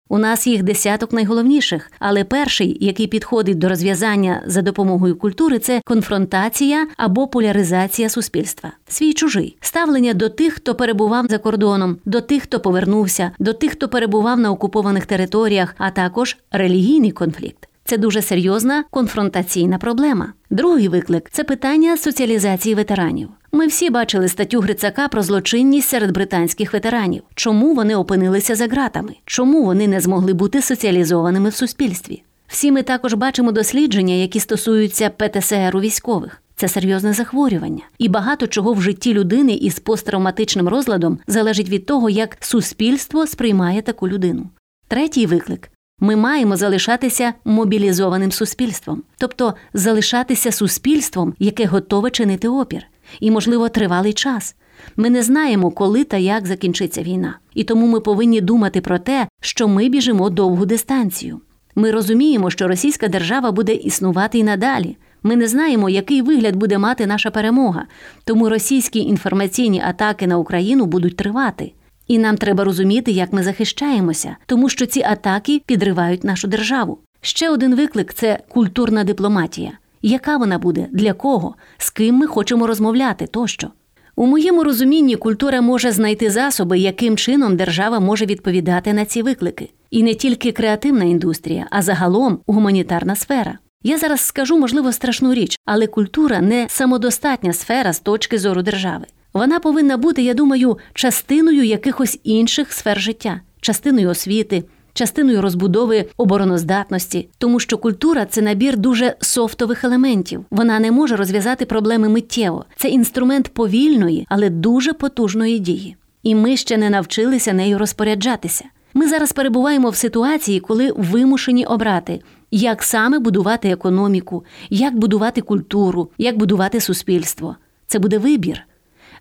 У 0.09 0.19
нас 0.19 0.47
їх 0.47 0.62
десяток 0.62 1.12
найголовніших, 1.12 1.93
але 1.99 2.25
перший, 2.25 2.76
який 2.81 3.06
підходить 3.06 3.59
до 3.59 3.69
розв'язання 3.69 4.43
за 4.47 4.62
допомогою 4.62 5.17
культури, 5.17 5.59
це 5.59 5.81
конфронтація 5.85 6.87
або 6.97 7.26
поляризація 7.29 8.09
суспільства. 8.09 8.73
Свій 8.88 9.12
чужий 9.12 9.56
ставлення 9.61 10.15
до 10.15 10.29
тих, 10.29 10.55
хто 10.55 10.75
перебував 10.75 11.27
за 11.27 11.38
кордоном, 11.38 11.97
до 12.05 12.20
тих, 12.20 12.43
хто 12.43 12.61
повернувся, 12.61 13.31
до 13.38 13.53
тих, 13.53 13.73
хто 13.73 13.88
перебував 13.88 14.41
на 14.41 14.50
окупованих 14.50 15.06
територіях, 15.06 15.75
а 15.79 15.91
також 15.91 16.37
релігійний 16.50 17.11
конфлікт. 17.11 17.69
Це 17.85 17.99
дуже 17.99 18.23
серйозна 18.23 18.85
конфронтаційна 18.91 19.79
проблема. 19.79 20.33
Другий 20.51 20.89
виклик 20.89 21.29
це 21.33 21.45
питання 21.45 21.97
соціалізації 21.97 22.75
ветеранів. 22.75 23.29
Ми 23.53 23.67
всі 23.67 23.91
бачили 23.91 24.29
статтю 24.29 24.61
Грицака 24.61 25.09
про 25.09 25.23
злочинність 25.23 25.89
серед 25.89 26.11
британських 26.11 26.73
ветеранів. 26.73 27.23
Чому 27.35 27.75
вони 27.75 27.97
опинилися 27.97 28.55
за 28.55 28.67
ґратами? 28.67 29.15
Чому 29.25 29.65
вони 29.65 29.89
не 29.89 30.01
змогли 30.01 30.33
бути 30.33 30.63
соціалізованими 30.63 31.49
в 31.49 31.55
суспільстві? 31.55 32.23
Всі 32.49 32.73
ми 32.73 32.83
також 32.83 33.15
бачимо 33.15 33.53
дослідження, 33.53 34.15
які 34.15 34.41
стосуються 34.41 35.11
ПТСР 35.11 35.77
у 35.77 35.81
військових. 35.81 36.43
Це 36.57 36.69
серйозне 36.69 37.13
захворювання, 37.13 37.83
і 37.99 38.09
багато 38.09 38.47
чого 38.47 38.73
в 38.73 38.83
житті 38.83 39.15
людини 39.15 39.53
із 39.53 39.79
посттравматичним 39.79 40.69
розладом 40.69 41.19
залежить 41.27 41.69
від 41.69 41.87
того, 41.87 42.11
як 42.11 42.37
суспільство 42.41 43.27
сприймає 43.27 43.83
таку 43.83 44.09
людину. 44.09 44.51
Третій 44.89 45.27
виклик 45.27 45.70
ми 46.01 46.17
маємо 46.17 46.56
залишатися 46.56 47.34
мобілізованим 47.44 48.32
суспільством, 48.32 49.03
тобто 49.19 49.55
залишатися 49.74 50.53
суспільством, 50.53 51.34
яке 51.39 51.67
готове 51.67 52.10
чинити 52.10 52.48
опір, 52.48 52.82
і, 53.20 53.31
можливо, 53.31 53.69
тривалий 53.69 54.13
час. 54.13 54.56
Ми 54.96 55.10
не 55.10 55.22
знаємо, 55.22 55.70
коли 55.70 56.05
та 56.05 56.17
як 56.17 56.46
закінчиться 56.46 57.03
війна, 57.03 57.39
і 57.55 57.65
тому 57.65 57.86
ми 57.86 58.01
повинні 58.01 58.41
думати 58.41 58.81
про 58.81 58.98
те, 58.98 59.29
що 59.41 59.69
ми 59.69 59.89
біжимо 59.89 60.31
довгу 60.31 60.67
дистанцію. 60.67 61.41
Ми 61.74 61.91
розуміємо, 61.91 62.51
що 62.51 62.69
російська 62.69 63.08
держава 63.08 63.53
буде 63.53 63.74
існувати 63.74 64.39
і 64.39 64.44
надалі. 64.44 64.96
Ми 65.22 65.36
не 65.36 65.48
знаємо, 65.48 65.91
який 65.91 66.22
вигляд 66.22 66.56
буде 66.56 66.79
мати 66.79 67.06
наша 67.06 67.31
перемога, 67.31 67.84
тому 68.24 68.48
російські 68.48 68.98
інформаційні 68.98 69.82
атаки 69.86 70.27
на 70.27 70.39
Україну 70.39 70.86
будуть 70.86 71.17
тривати. 71.17 71.72
І 72.06 72.19
нам 72.19 72.37
треба 72.37 72.65
розуміти, 72.65 73.13
як 73.13 73.32
ми 73.32 73.43
захищаємося, 73.43 74.37
тому 74.46 74.69
що 74.69 74.87
ці 74.87 75.03
атаки 75.03 75.63
підривають 75.67 76.25
нашу 76.25 76.49
державу. 76.49 76.99
Ще 77.20 77.51
один 77.51 77.75
виклик 77.75 78.15
це 78.15 78.39
культурна 78.49 79.05
дипломатія. 79.05 79.73
Яка 80.03 80.37
вона 80.37 80.58
буде, 80.58 80.87
для 80.93 81.13
кого, 81.13 81.55
з 81.79 81.91
ким 81.91 82.15
ми 82.15 82.27
хочемо 82.27 82.67
розмовляти 82.67 83.27
тощо. 83.27 83.69
У 84.17 84.27
моєму 84.27 84.65
розумінні 84.65 85.17
культура 85.17 85.61
може 85.61 85.93
знайти 85.93 86.31
засоби, 86.31 86.79
яким 86.79 87.17
чином 87.17 87.56
держава 87.56 88.01
може 88.01 88.27
відповідати 88.27 88.93
на 88.93 89.05
ці 89.05 89.23
виклики. 89.23 89.70
І 89.91 90.03
не 90.03 90.15
тільки 90.15 90.53
креативна 90.53 91.05
індустрія, 91.05 91.67
а 91.70 91.82
загалом 91.82 92.39
гуманітарна 92.46 93.17
сфера. 93.17 93.58
Я 93.82 93.99
зараз 93.99 94.20
скажу, 94.20 94.58
можливо, 94.58 94.93
страшну 94.93 95.34
річ, 95.34 95.58
але 95.65 95.87
культура 95.87 96.41
не 96.41 96.67
самодостатня 96.69 97.53
сфера 97.53 97.93
з 97.93 98.01
точки 98.01 98.39
зору 98.39 98.63
держави. 98.63 99.05
Вона 99.34 99.60
повинна 99.60 99.96
бути, 99.96 100.22
я 100.22 100.34
думаю, 100.34 100.79
частиною 100.93 101.64
якихось 101.64 102.20
інших 102.24 102.72
сфер 102.72 103.00
життя, 103.00 103.41
частиною 103.60 104.10
освіти, 104.10 104.64
частиною 104.93 105.43
розбудови 105.43 106.06
обороноздатності, 106.17 107.29
тому 107.38 107.60
що 107.60 107.79
культура 107.79 108.26
це 108.26 108.43
набір 108.43 108.76
дуже 108.76 109.17
софтових 109.20 109.84
елементів. 109.84 110.44
Вона 110.50 110.81
не 110.81 110.93
може 110.93 111.17
розв'язати 111.17 111.64
проблеми 111.67 112.08
миттєво. 112.08 112.64
Це 112.76 112.88
інструмент 112.88 113.48
повільної, 113.48 114.26
але 114.29 114.50
дуже 114.50 114.93
потужної 114.93 115.58
дії. 115.58 115.96
І 116.22 116.34
ми 116.34 116.56
ще 116.56 116.76
не 116.76 116.91
навчилися 116.91 117.53
нею 117.53 117.79
розпоряджатися. 117.79 118.64
Ми 118.94 119.08
зараз 119.08 119.32
перебуваємо 119.32 119.91
в 119.91 119.96
ситуації, 119.96 120.60
коли 120.60 120.93
вимушені 120.96 121.67
обрати, 121.67 122.20
як 122.50 122.82
саме 122.82 123.19
будувати 123.19 123.70
економіку, 123.70 124.44
як 124.70 124.98
будувати 124.98 125.41
культуру, 125.41 126.10
як 126.19 126.38
будувати 126.38 126.81
суспільство. 126.81 127.56
Це 127.86 127.98
буде 127.98 128.19
вибір. 128.19 128.62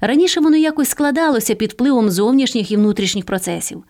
Раніше 0.06 0.40
воно 0.40 0.58
якось 0.58 0.90
складалося 0.90 1.56
під 1.56 1.72
впливом 1.72 2.10
зовнішніх 2.10 2.72
і 2.72 2.78
внутрішніх 2.78 3.26
процесів. 3.26 3.84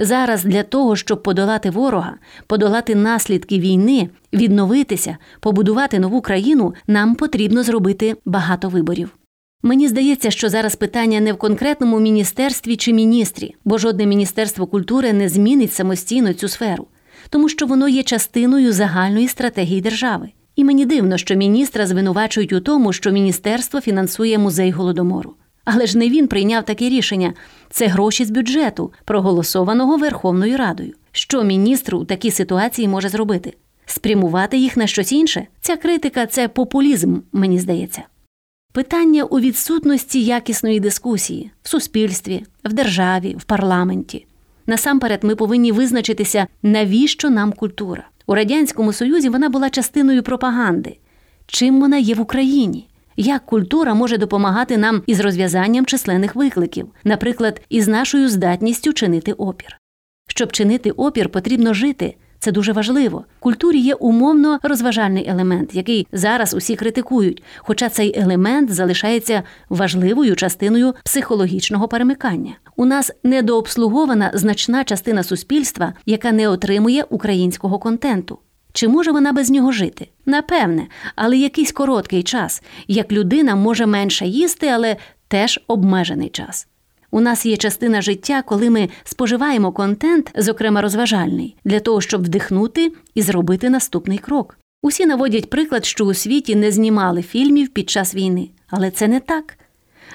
Зараз 0.00 0.44
для 0.44 0.62
того, 0.62 0.96
щоб 0.96 1.22
подолати 1.22 1.70
ворога, 1.70 2.14
подолати 2.46 2.94
наслідки 2.94 3.58
війни, 3.58 4.08
відновитися, 4.32 5.16
побудувати 5.40 5.98
нову 5.98 6.20
країну, 6.20 6.74
нам 6.86 7.14
потрібно 7.14 7.62
зробити 7.62 8.16
багато 8.24 8.68
виборів. 8.68 9.16
Мені 9.62 9.88
здається, 9.88 10.30
що 10.30 10.48
зараз 10.48 10.76
питання 10.76 11.20
не 11.20 11.32
в 11.32 11.38
конкретному 11.38 12.00
міністерстві 12.00 12.76
чи 12.76 12.92
міністрі, 12.92 13.54
бо 13.64 13.78
жодне 13.78 14.06
міністерство 14.06 14.66
культури 14.66 15.12
не 15.12 15.28
змінить 15.28 15.72
самостійно 15.72 16.32
цю 16.32 16.48
сферу, 16.48 16.86
тому 17.30 17.48
що 17.48 17.66
воно 17.66 17.88
є 17.88 18.02
частиною 18.02 18.72
загальної 18.72 19.28
стратегії 19.28 19.80
держави. 19.80 20.28
І 20.56 20.64
мені 20.64 20.86
дивно, 20.86 21.18
що 21.18 21.34
міністра 21.34 21.86
звинувачують 21.86 22.52
у 22.52 22.60
тому, 22.60 22.92
що 22.92 23.10
міністерство 23.10 23.80
фінансує 23.80 24.38
музей 24.38 24.70
голодомору. 24.70 25.34
Але 25.64 25.86
ж 25.86 25.98
не 25.98 26.08
він 26.08 26.28
прийняв 26.28 26.64
таке 26.64 26.88
рішення. 26.88 27.34
Це 27.70 27.86
гроші 27.86 28.24
з 28.24 28.30
бюджету, 28.30 28.92
проголосованого 29.04 29.96
Верховною 29.96 30.56
Радою. 30.56 30.92
Що 31.12 31.42
міністр 31.42 31.94
у 31.94 32.04
такій 32.04 32.30
ситуації 32.30 32.88
може 32.88 33.08
зробити? 33.08 33.54
Спрямувати 33.86 34.56
їх 34.58 34.76
на 34.76 34.86
щось 34.86 35.12
інше? 35.12 35.46
Ця 35.60 35.76
критика 35.76 36.26
це 36.26 36.48
популізм, 36.48 37.18
мені 37.32 37.58
здається. 37.58 38.02
Питання 38.72 39.24
у 39.24 39.40
відсутності 39.40 40.24
якісної 40.24 40.80
дискусії 40.80 41.50
в 41.62 41.68
суспільстві, 41.68 42.44
в 42.64 42.72
державі, 42.72 43.36
в 43.38 43.44
парламенті. 43.44 44.26
Насамперед, 44.66 45.24
ми 45.24 45.36
повинні 45.36 45.72
визначитися, 45.72 46.46
навіщо 46.62 47.30
нам 47.30 47.52
культура. 47.52 48.08
У 48.26 48.34
Радянському 48.34 48.92
Союзі 48.92 49.28
вона 49.28 49.48
була 49.48 49.70
частиною 49.70 50.22
пропаганди. 50.22 50.96
Чим 51.46 51.80
вона 51.80 51.96
є 51.96 52.14
в 52.14 52.20
Україні? 52.20 52.86
Як 53.22 53.46
культура 53.46 53.94
може 53.94 54.18
допомагати 54.18 54.76
нам 54.76 55.02
із 55.06 55.20
розв'язанням 55.20 55.86
численних 55.86 56.34
викликів, 56.34 56.88
наприклад, 57.04 57.60
із 57.68 57.88
нашою 57.88 58.28
здатністю 58.28 58.92
чинити 58.92 59.32
опір? 59.32 59.76
Щоб 60.28 60.52
чинити 60.52 60.90
опір, 60.90 61.28
потрібно 61.28 61.74
жити. 61.74 62.16
Це 62.38 62.52
дуже 62.52 62.72
важливо. 62.72 63.24
Культурі 63.40 63.78
є 63.78 63.94
умовно 63.94 64.58
розважальний 64.62 65.28
елемент, 65.28 65.74
який 65.74 66.06
зараз 66.12 66.54
усі 66.54 66.76
критикують, 66.76 67.42
хоча 67.58 67.88
цей 67.88 68.20
елемент 68.20 68.72
залишається 68.72 69.42
важливою 69.68 70.36
частиною 70.36 70.94
психологічного 71.04 71.88
перемикання. 71.88 72.52
У 72.76 72.84
нас 72.84 73.12
недообслугована 73.24 74.30
значна 74.34 74.84
частина 74.84 75.22
суспільства, 75.22 75.92
яка 76.06 76.32
не 76.32 76.48
отримує 76.48 77.02
українського 77.10 77.78
контенту. 77.78 78.38
Чи 78.72 78.88
може 78.88 79.12
вона 79.12 79.32
без 79.32 79.50
нього 79.50 79.72
жити? 79.72 80.08
Напевне, 80.26 80.86
але 81.16 81.36
якийсь 81.36 81.72
короткий 81.72 82.22
час, 82.22 82.62
як 82.88 83.12
людина 83.12 83.56
може 83.56 83.86
менше 83.86 84.26
їсти, 84.26 84.68
але 84.68 84.96
теж 85.28 85.60
обмежений 85.66 86.28
час. 86.28 86.66
У 87.10 87.20
нас 87.20 87.46
є 87.46 87.56
частина 87.56 88.02
життя, 88.02 88.42
коли 88.42 88.70
ми 88.70 88.88
споживаємо 89.04 89.72
контент, 89.72 90.32
зокрема 90.36 90.80
розважальний, 90.80 91.56
для 91.64 91.80
того, 91.80 92.00
щоб 92.00 92.24
вдихнути 92.24 92.92
і 93.14 93.22
зробити 93.22 93.70
наступний 93.70 94.18
крок. 94.18 94.58
Усі 94.82 95.06
наводять 95.06 95.50
приклад, 95.50 95.84
що 95.84 96.04
у 96.04 96.14
світі 96.14 96.56
не 96.56 96.72
знімали 96.72 97.22
фільмів 97.22 97.68
під 97.68 97.90
час 97.90 98.14
війни, 98.14 98.50
але 98.68 98.90
це 98.90 99.08
не 99.08 99.20
так. 99.20 99.58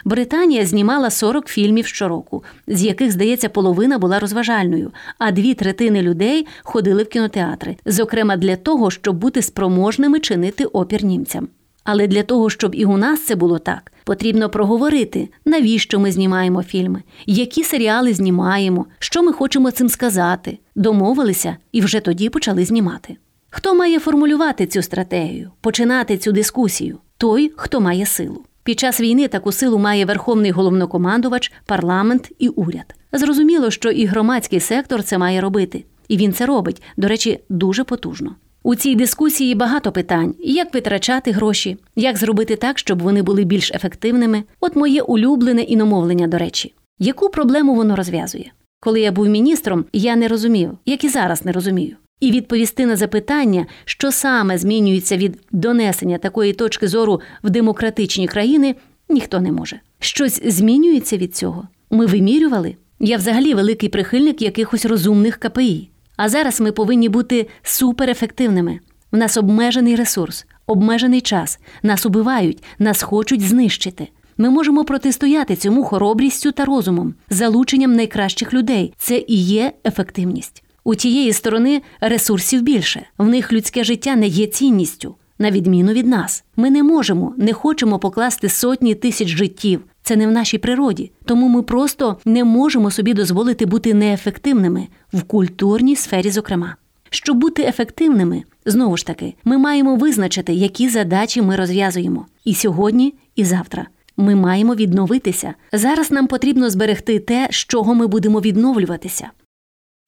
Британія 0.06 0.66
знімала 0.66 1.10
40 1.10 1.48
фільмів 1.48 1.88
щороку, 1.88 2.44
з 2.68 2.84
яких, 2.84 3.12
здається, 3.12 3.50
половина 3.50 3.98
була 3.98 4.20
розважальною, 4.20 4.92
а 5.18 5.32
дві 5.32 5.54
третини 5.54 6.02
людей 6.02 6.48
ходили 6.64 7.04
в 7.04 7.10
кінотеатри, 7.10 7.78
зокрема 7.86 8.38
для 8.38 8.56
того, 8.56 8.92
щоб 8.92 9.16
бути 9.16 9.42
спроможними 9.42 10.20
чинити 10.20 10.66
опір 10.66 11.04
німцям. 11.04 11.48
Але 11.84 12.08
для 12.08 12.24
того, 12.24 12.50
щоб 12.50 12.76
і 12.76 12.86
у 12.86 12.98
нас 12.98 13.26
це 13.26 13.36
було 13.36 13.60
так, 13.60 13.92
потрібно 14.04 14.50
проговорити, 14.50 15.30
навіщо 15.46 16.00
ми 16.00 16.12
знімаємо 16.12 16.64
фільми, 16.64 17.04
які 17.26 17.64
серіали 17.64 18.14
знімаємо, 18.14 18.86
що 19.00 19.24
ми 19.24 19.34
хочемо 19.34 19.72
цим 19.72 19.90
сказати, 19.90 20.58
домовилися 20.76 21.58
і 21.72 21.82
вже 21.82 22.00
тоді 22.00 22.30
почали 22.30 22.66
знімати. 22.66 23.18
Хто 23.50 23.76
має 23.76 24.00
формулювати 24.00 24.66
цю 24.66 24.82
стратегію, 24.82 25.52
починати 25.62 26.18
цю 26.18 26.32
дискусію? 26.32 26.98
Той, 27.18 27.52
хто 27.56 27.82
має 27.82 28.06
силу. 28.06 28.46
Під 28.66 28.80
час 28.80 29.02
війни 29.02 29.28
таку 29.28 29.52
силу 29.52 29.78
має 29.78 30.06
верховний 30.06 30.52
головнокомандувач, 30.52 31.52
парламент 31.66 32.32
і 32.40 32.48
уряд. 32.48 32.96
Зрозуміло, 33.12 33.72
що 33.72 33.92
і 33.92 34.06
громадський 34.06 34.60
сектор 34.60 35.04
це 35.04 35.18
має 35.18 35.42
робити, 35.42 35.84
і 36.08 36.18
він 36.18 36.34
це 36.34 36.46
робить, 36.46 36.82
до 36.98 37.08
речі, 37.08 37.40
дуже 37.50 37.84
потужно. 37.84 38.36
У 38.64 38.76
цій 38.76 38.96
дискусії 38.96 39.56
багато 39.56 39.92
питань: 39.92 40.36
як 40.40 40.74
витрачати 40.74 41.32
гроші, 41.32 41.78
як 41.96 42.18
зробити 42.18 42.56
так, 42.56 42.80
щоб 42.80 43.02
вони 43.02 43.22
були 43.22 43.44
більш 43.44 43.72
ефективними. 43.72 44.44
От 44.60 44.76
моє 44.76 45.02
улюблене 45.02 45.62
іномовлення, 45.62 46.28
до 46.28 46.38
речі, 46.38 46.74
яку 47.00 47.30
проблему 47.30 47.76
воно 47.76 47.96
розв'язує? 47.96 48.52
Коли 48.80 49.02
я 49.02 49.12
був 49.12 49.28
міністром, 49.28 49.86
я 49.94 50.16
не 50.16 50.28
розумів, 50.28 50.72
як 50.86 51.04
і 51.04 51.10
зараз 51.10 51.46
не 51.46 51.52
розумію. 51.52 51.96
І 52.20 52.32
відповісти 52.32 52.86
на 52.86 52.96
запитання, 52.96 53.66
що 53.86 54.12
саме 54.12 54.58
змінюється 54.58 55.18
від 55.18 55.40
донесення 55.52 56.18
такої 56.18 56.54
точки 56.54 56.88
зору 56.88 57.22
в 57.44 57.50
демократичні 57.50 58.28
країни, 58.28 58.76
ніхто 59.10 59.40
не 59.40 59.52
може. 59.52 59.80
Щось 60.00 60.42
змінюється 60.46 61.18
від 61.18 61.36
цього. 61.36 61.68
Ми 61.90 62.06
вимірювали. 62.06 62.76
Я 63.00 63.18
взагалі 63.18 63.54
великий 63.54 63.90
прихильник 63.90 64.42
якихось 64.42 64.86
розумних 64.86 65.38
КПІ. 65.38 65.90
А 66.18 66.30
зараз 66.30 66.62
ми 66.62 66.72
повинні 66.72 67.10
бути 67.10 67.48
суперефективними. 67.64 68.80
У 69.12 69.18
нас 69.18 69.38
обмежений 69.38 69.96
ресурс, 69.96 70.46
обмежений 70.68 71.22
час. 71.22 71.60
Нас 71.84 72.06
убивають, 72.06 72.64
нас 72.80 73.02
хочуть 73.04 73.42
знищити. 73.42 74.08
Ми 74.38 74.50
можемо 74.50 74.86
протистояти 74.86 75.56
цьому 75.56 75.84
хоробрістю 75.84 76.52
та 76.52 76.66
розумом, 76.66 77.14
залученням 77.30 77.94
найкращих 77.94 78.54
людей. 78.54 78.94
Це 78.98 79.18
і 79.28 79.36
є 79.36 79.74
ефективність. 79.86 80.65
У 80.88 80.96
тієї 80.96 81.34
сторони 81.34 81.82
ресурсів 82.02 82.62
більше. 82.62 83.06
В 83.18 83.28
них 83.28 83.54
людське 83.54 83.84
життя 83.84 84.16
не 84.16 84.28
є 84.28 84.48
цінністю, 84.48 85.16
на 85.40 85.52
відміну 85.52 85.94
від 85.94 86.08
нас. 86.08 86.44
Ми 86.56 86.70
не 86.70 86.84
можемо, 86.84 87.34
не 87.38 87.54
хочемо 87.54 88.00
покласти 88.00 88.50
сотні 88.50 88.96
тисяч 88.96 89.28
життів. 89.28 89.82
Це 90.04 90.16
не 90.16 90.28
в 90.28 90.32
нашій 90.32 90.58
природі. 90.58 91.12
Тому 91.26 91.48
ми 91.48 91.62
просто 91.62 92.18
не 92.26 92.44
можемо 92.44 92.92
собі 92.92 93.14
дозволити 93.14 93.66
бути 93.66 93.94
неефективними 93.94 94.88
в 95.14 95.24
культурній 95.24 95.96
сфері, 95.96 96.32
зокрема. 96.32 96.76
Щоб 97.10 97.38
бути 97.38 97.64
ефективними, 97.64 98.44
знову 98.66 98.98
ж 98.98 99.06
таки, 99.06 99.34
ми 99.46 99.58
маємо 99.58 99.96
визначити, 99.96 100.54
які 100.54 100.90
задачі 100.90 101.42
ми 101.42 101.56
розв'язуємо 101.56 102.26
і 102.44 102.54
сьогодні, 102.54 103.14
і 103.36 103.44
завтра. 103.44 103.88
Ми 104.18 104.36
маємо 104.36 104.76
відновитися. 104.76 105.54
Зараз 105.72 106.12
нам 106.12 106.28
потрібно 106.28 106.70
зберегти 106.70 107.20
те, 107.20 107.48
з 107.52 107.56
чого 107.56 107.96
ми 107.96 108.08
будемо 108.08 108.42
відновлюватися. 108.42 109.30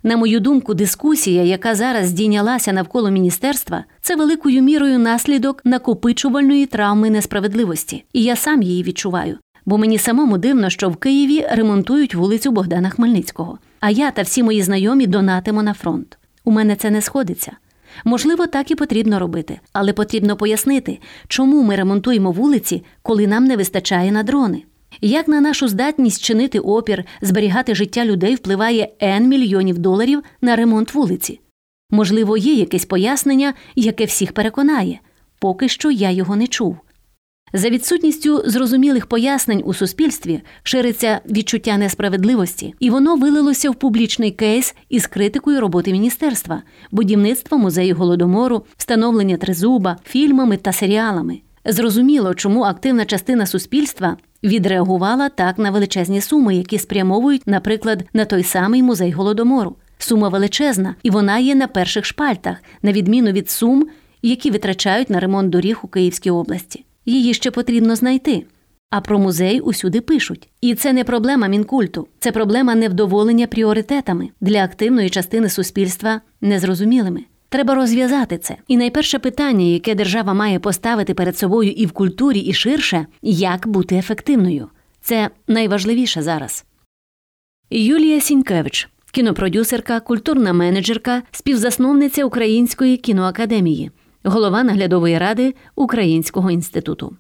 На 0.04 0.18
мою 0.18 0.40
думку, 0.40 0.74
дискусія, 0.74 1.44
яка 1.44 1.76
зараз 1.76 2.08
здійнялася 2.08 2.74
навколо 2.74 3.12
міністерства, 3.12 3.84
це 4.02 4.16
великою 4.16 4.62
мірою 4.62 5.00
наслідок 5.00 5.62
накопичувальної 5.66 6.66
травми 6.66 7.10
несправедливості, 7.10 8.04
і 8.14 8.24
я 8.24 8.36
сам 8.36 8.62
її 8.62 8.84
відчуваю. 8.84 9.38
Бо 9.66 9.78
мені 9.78 9.98
самому 9.98 10.38
дивно, 10.38 10.70
що 10.70 10.90
в 10.90 10.96
Києві 10.96 11.46
ремонтують 11.52 12.16
вулицю 12.16 12.52
Богдана 12.52 12.90
Хмельницького, 12.90 13.60
а 13.80 13.90
я 13.90 14.12
та 14.12 14.22
всі 14.22 14.44
мої 14.44 14.62
знайомі 14.62 15.08
донатимо 15.08 15.64
на 15.64 15.74
фронт. 15.74 16.18
У 16.46 16.52
мене 16.52 16.76
це 16.76 16.90
не 16.90 17.02
сходиться. 17.02 17.52
Можливо, 18.06 18.48
так 18.48 18.72
і 18.72 18.76
потрібно 18.76 19.20
робити, 19.20 19.60
але 19.74 19.94
потрібно 19.94 20.36
пояснити, 20.36 21.00
чому 21.28 21.64
ми 21.64 21.76
ремонтуємо 21.76 22.32
вулиці, 22.32 22.84
коли 23.02 23.28
нам 23.28 23.46
не 23.46 23.58
вистачає 23.58 24.12
на 24.12 24.24
дрони. 24.24 24.64
Як 25.02 25.28
на 25.28 25.42
нашу 25.42 25.68
здатність 25.68 26.24
чинити 26.24 26.60
опір, 26.60 27.04
зберігати 27.22 27.76
життя 27.76 28.06
людей 28.06 28.36
впливає 28.36 28.90
N 29.02 29.20
мільйонів 29.20 29.78
доларів 29.78 30.24
на 30.42 30.56
ремонт 30.56 30.94
вулиці? 30.94 31.40
Можливо, 31.90 32.38
є 32.38 32.54
якесь 32.54 32.86
пояснення, 32.86 33.54
яке 33.76 34.06
всіх 34.06 34.32
переконає, 34.32 35.00
поки 35.40 35.70
що 35.70 35.92
я 35.92 36.12
його 36.12 36.36
не 36.36 36.48
чув. 36.48 36.78
За 37.54 37.70
відсутністю 37.70 38.44
зрозумілих 38.46 39.06
пояснень 39.06 39.64
у 39.66 39.74
суспільстві 39.74 40.42
шириться 40.64 41.22
відчуття 41.30 41.78
несправедливості, 41.78 42.74
і 42.80 42.90
воно 42.90 43.16
вилилося 43.16 43.70
в 43.70 43.76
публічний 43.76 44.32
кейс 44.32 44.76
із 44.90 45.08
критикою 45.08 45.62
роботи 45.62 45.92
міністерства, 45.92 46.64
будівництва 46.92 47.58
музею 47.58 47.96
голодомору, 47.96 48.66
встановлення 48.78 49.38
тризуба, 49.38 49.98
фільмами 50.06 50.58
та 50.58 50.74
серіалами. 50.74 51.40
Зрозуміло, 51.66 52.34
чому 52.34 52.64
активна 52.64 53.06
частина 53.06 53.46
суспільства 53.46 54.18
відреагувала 54.44 55.30
так 55.30 55.58
на 55.58 55.72
величезні 55.72 56.22
суми, 56.22 56.56
які 56.56 56.80
спрямовують, 56.80 57.48
наприклад, 57.48 58.04
на 58.14 58.26
той 58.26 58.44
самий 58.44 58.84
музей 58.84 59.12
голодомору. 59.12 59.76
Сума 59.98 60.30
величезна, 60.30 60.96
і 61.04 61.10
вона 61.10 61.40
є 61.40 61.56
на 61.56 61.68
перших 61.68 62.06
шпальтах, 62.06 62.58
на 62.82 62.92
відміну 62.92 63.32
від 63.32 63.50
сум, 63.50 63.88
які 64.22 64.52
витрачають 64.52 65.10
на 65.10 65.20
ремонт 65.20 65.50
доріг 65.50 65.80
у 65.84 65.88
Київській 65.88 66.32
області. 66.32 66.86
Її 67.06 67.34
ще 67.34 67.52
потрібно 67.52 67.96
знайти. 67.96 68.46
А 68.90 69.02
про 69.02 69.20
музей 69.20 69.60
усюди 69.60 70.02
пишуть. 70.02 70.50
І 70.62 70.76
це 70.76 70.94
не 70.94 71.04
проблема 71.04 71.48
мінкульту, 71.48 72.08
це 72.20 72.32
проблема 72.32 72.76
невдоволення 72.76 73.48
пріоритетами 73.48 74.30
для 74.42 74.64
активної 74.64 75.10
частини 75.10 75.50
суспільства 75.50 76.22
незрозумілими. 76.42 77.24
Треба 77.50 77.76
розв'язати 77.76 78.38
це. 78.38 78.58
І 78.68 78.78
найперше 78.78 79.20
питання, 79.20 79.66
яке 79.66 79.96
держава 79.96 80.34
має 80.34 80.60
поставити 80.60 81.14
перед 81.14 81.38
собою 81.38 81.72
і 81.72 81.86
в 81.86 81.92
культурі, 81.92 82.40
і 82.40 82.54
ширше 82.54 83.06
як 83.22 83.68
бути 83.68 83.96
ефективною. 83.96 84.70
Це 85.02 85.30
найважливіше 85.48 86.22
зараз. 86.22 86.66
Юлія 87.70 88.22
Сінькевич, 88.22 88.90
кінопродюсерка, 89.12 90.00
культурна 90.00 90.54
менеджерка, 90.54 91.24
співзасновниця 91.32 92.26
Української 92.26 92.98
кіноакадемії, 92.98 93.92
голова 94.24 94.64
наглядової 94.64 95.18
ради 95.18 95.56
Українського 95.76 96.52
інституту. 96.52 97.18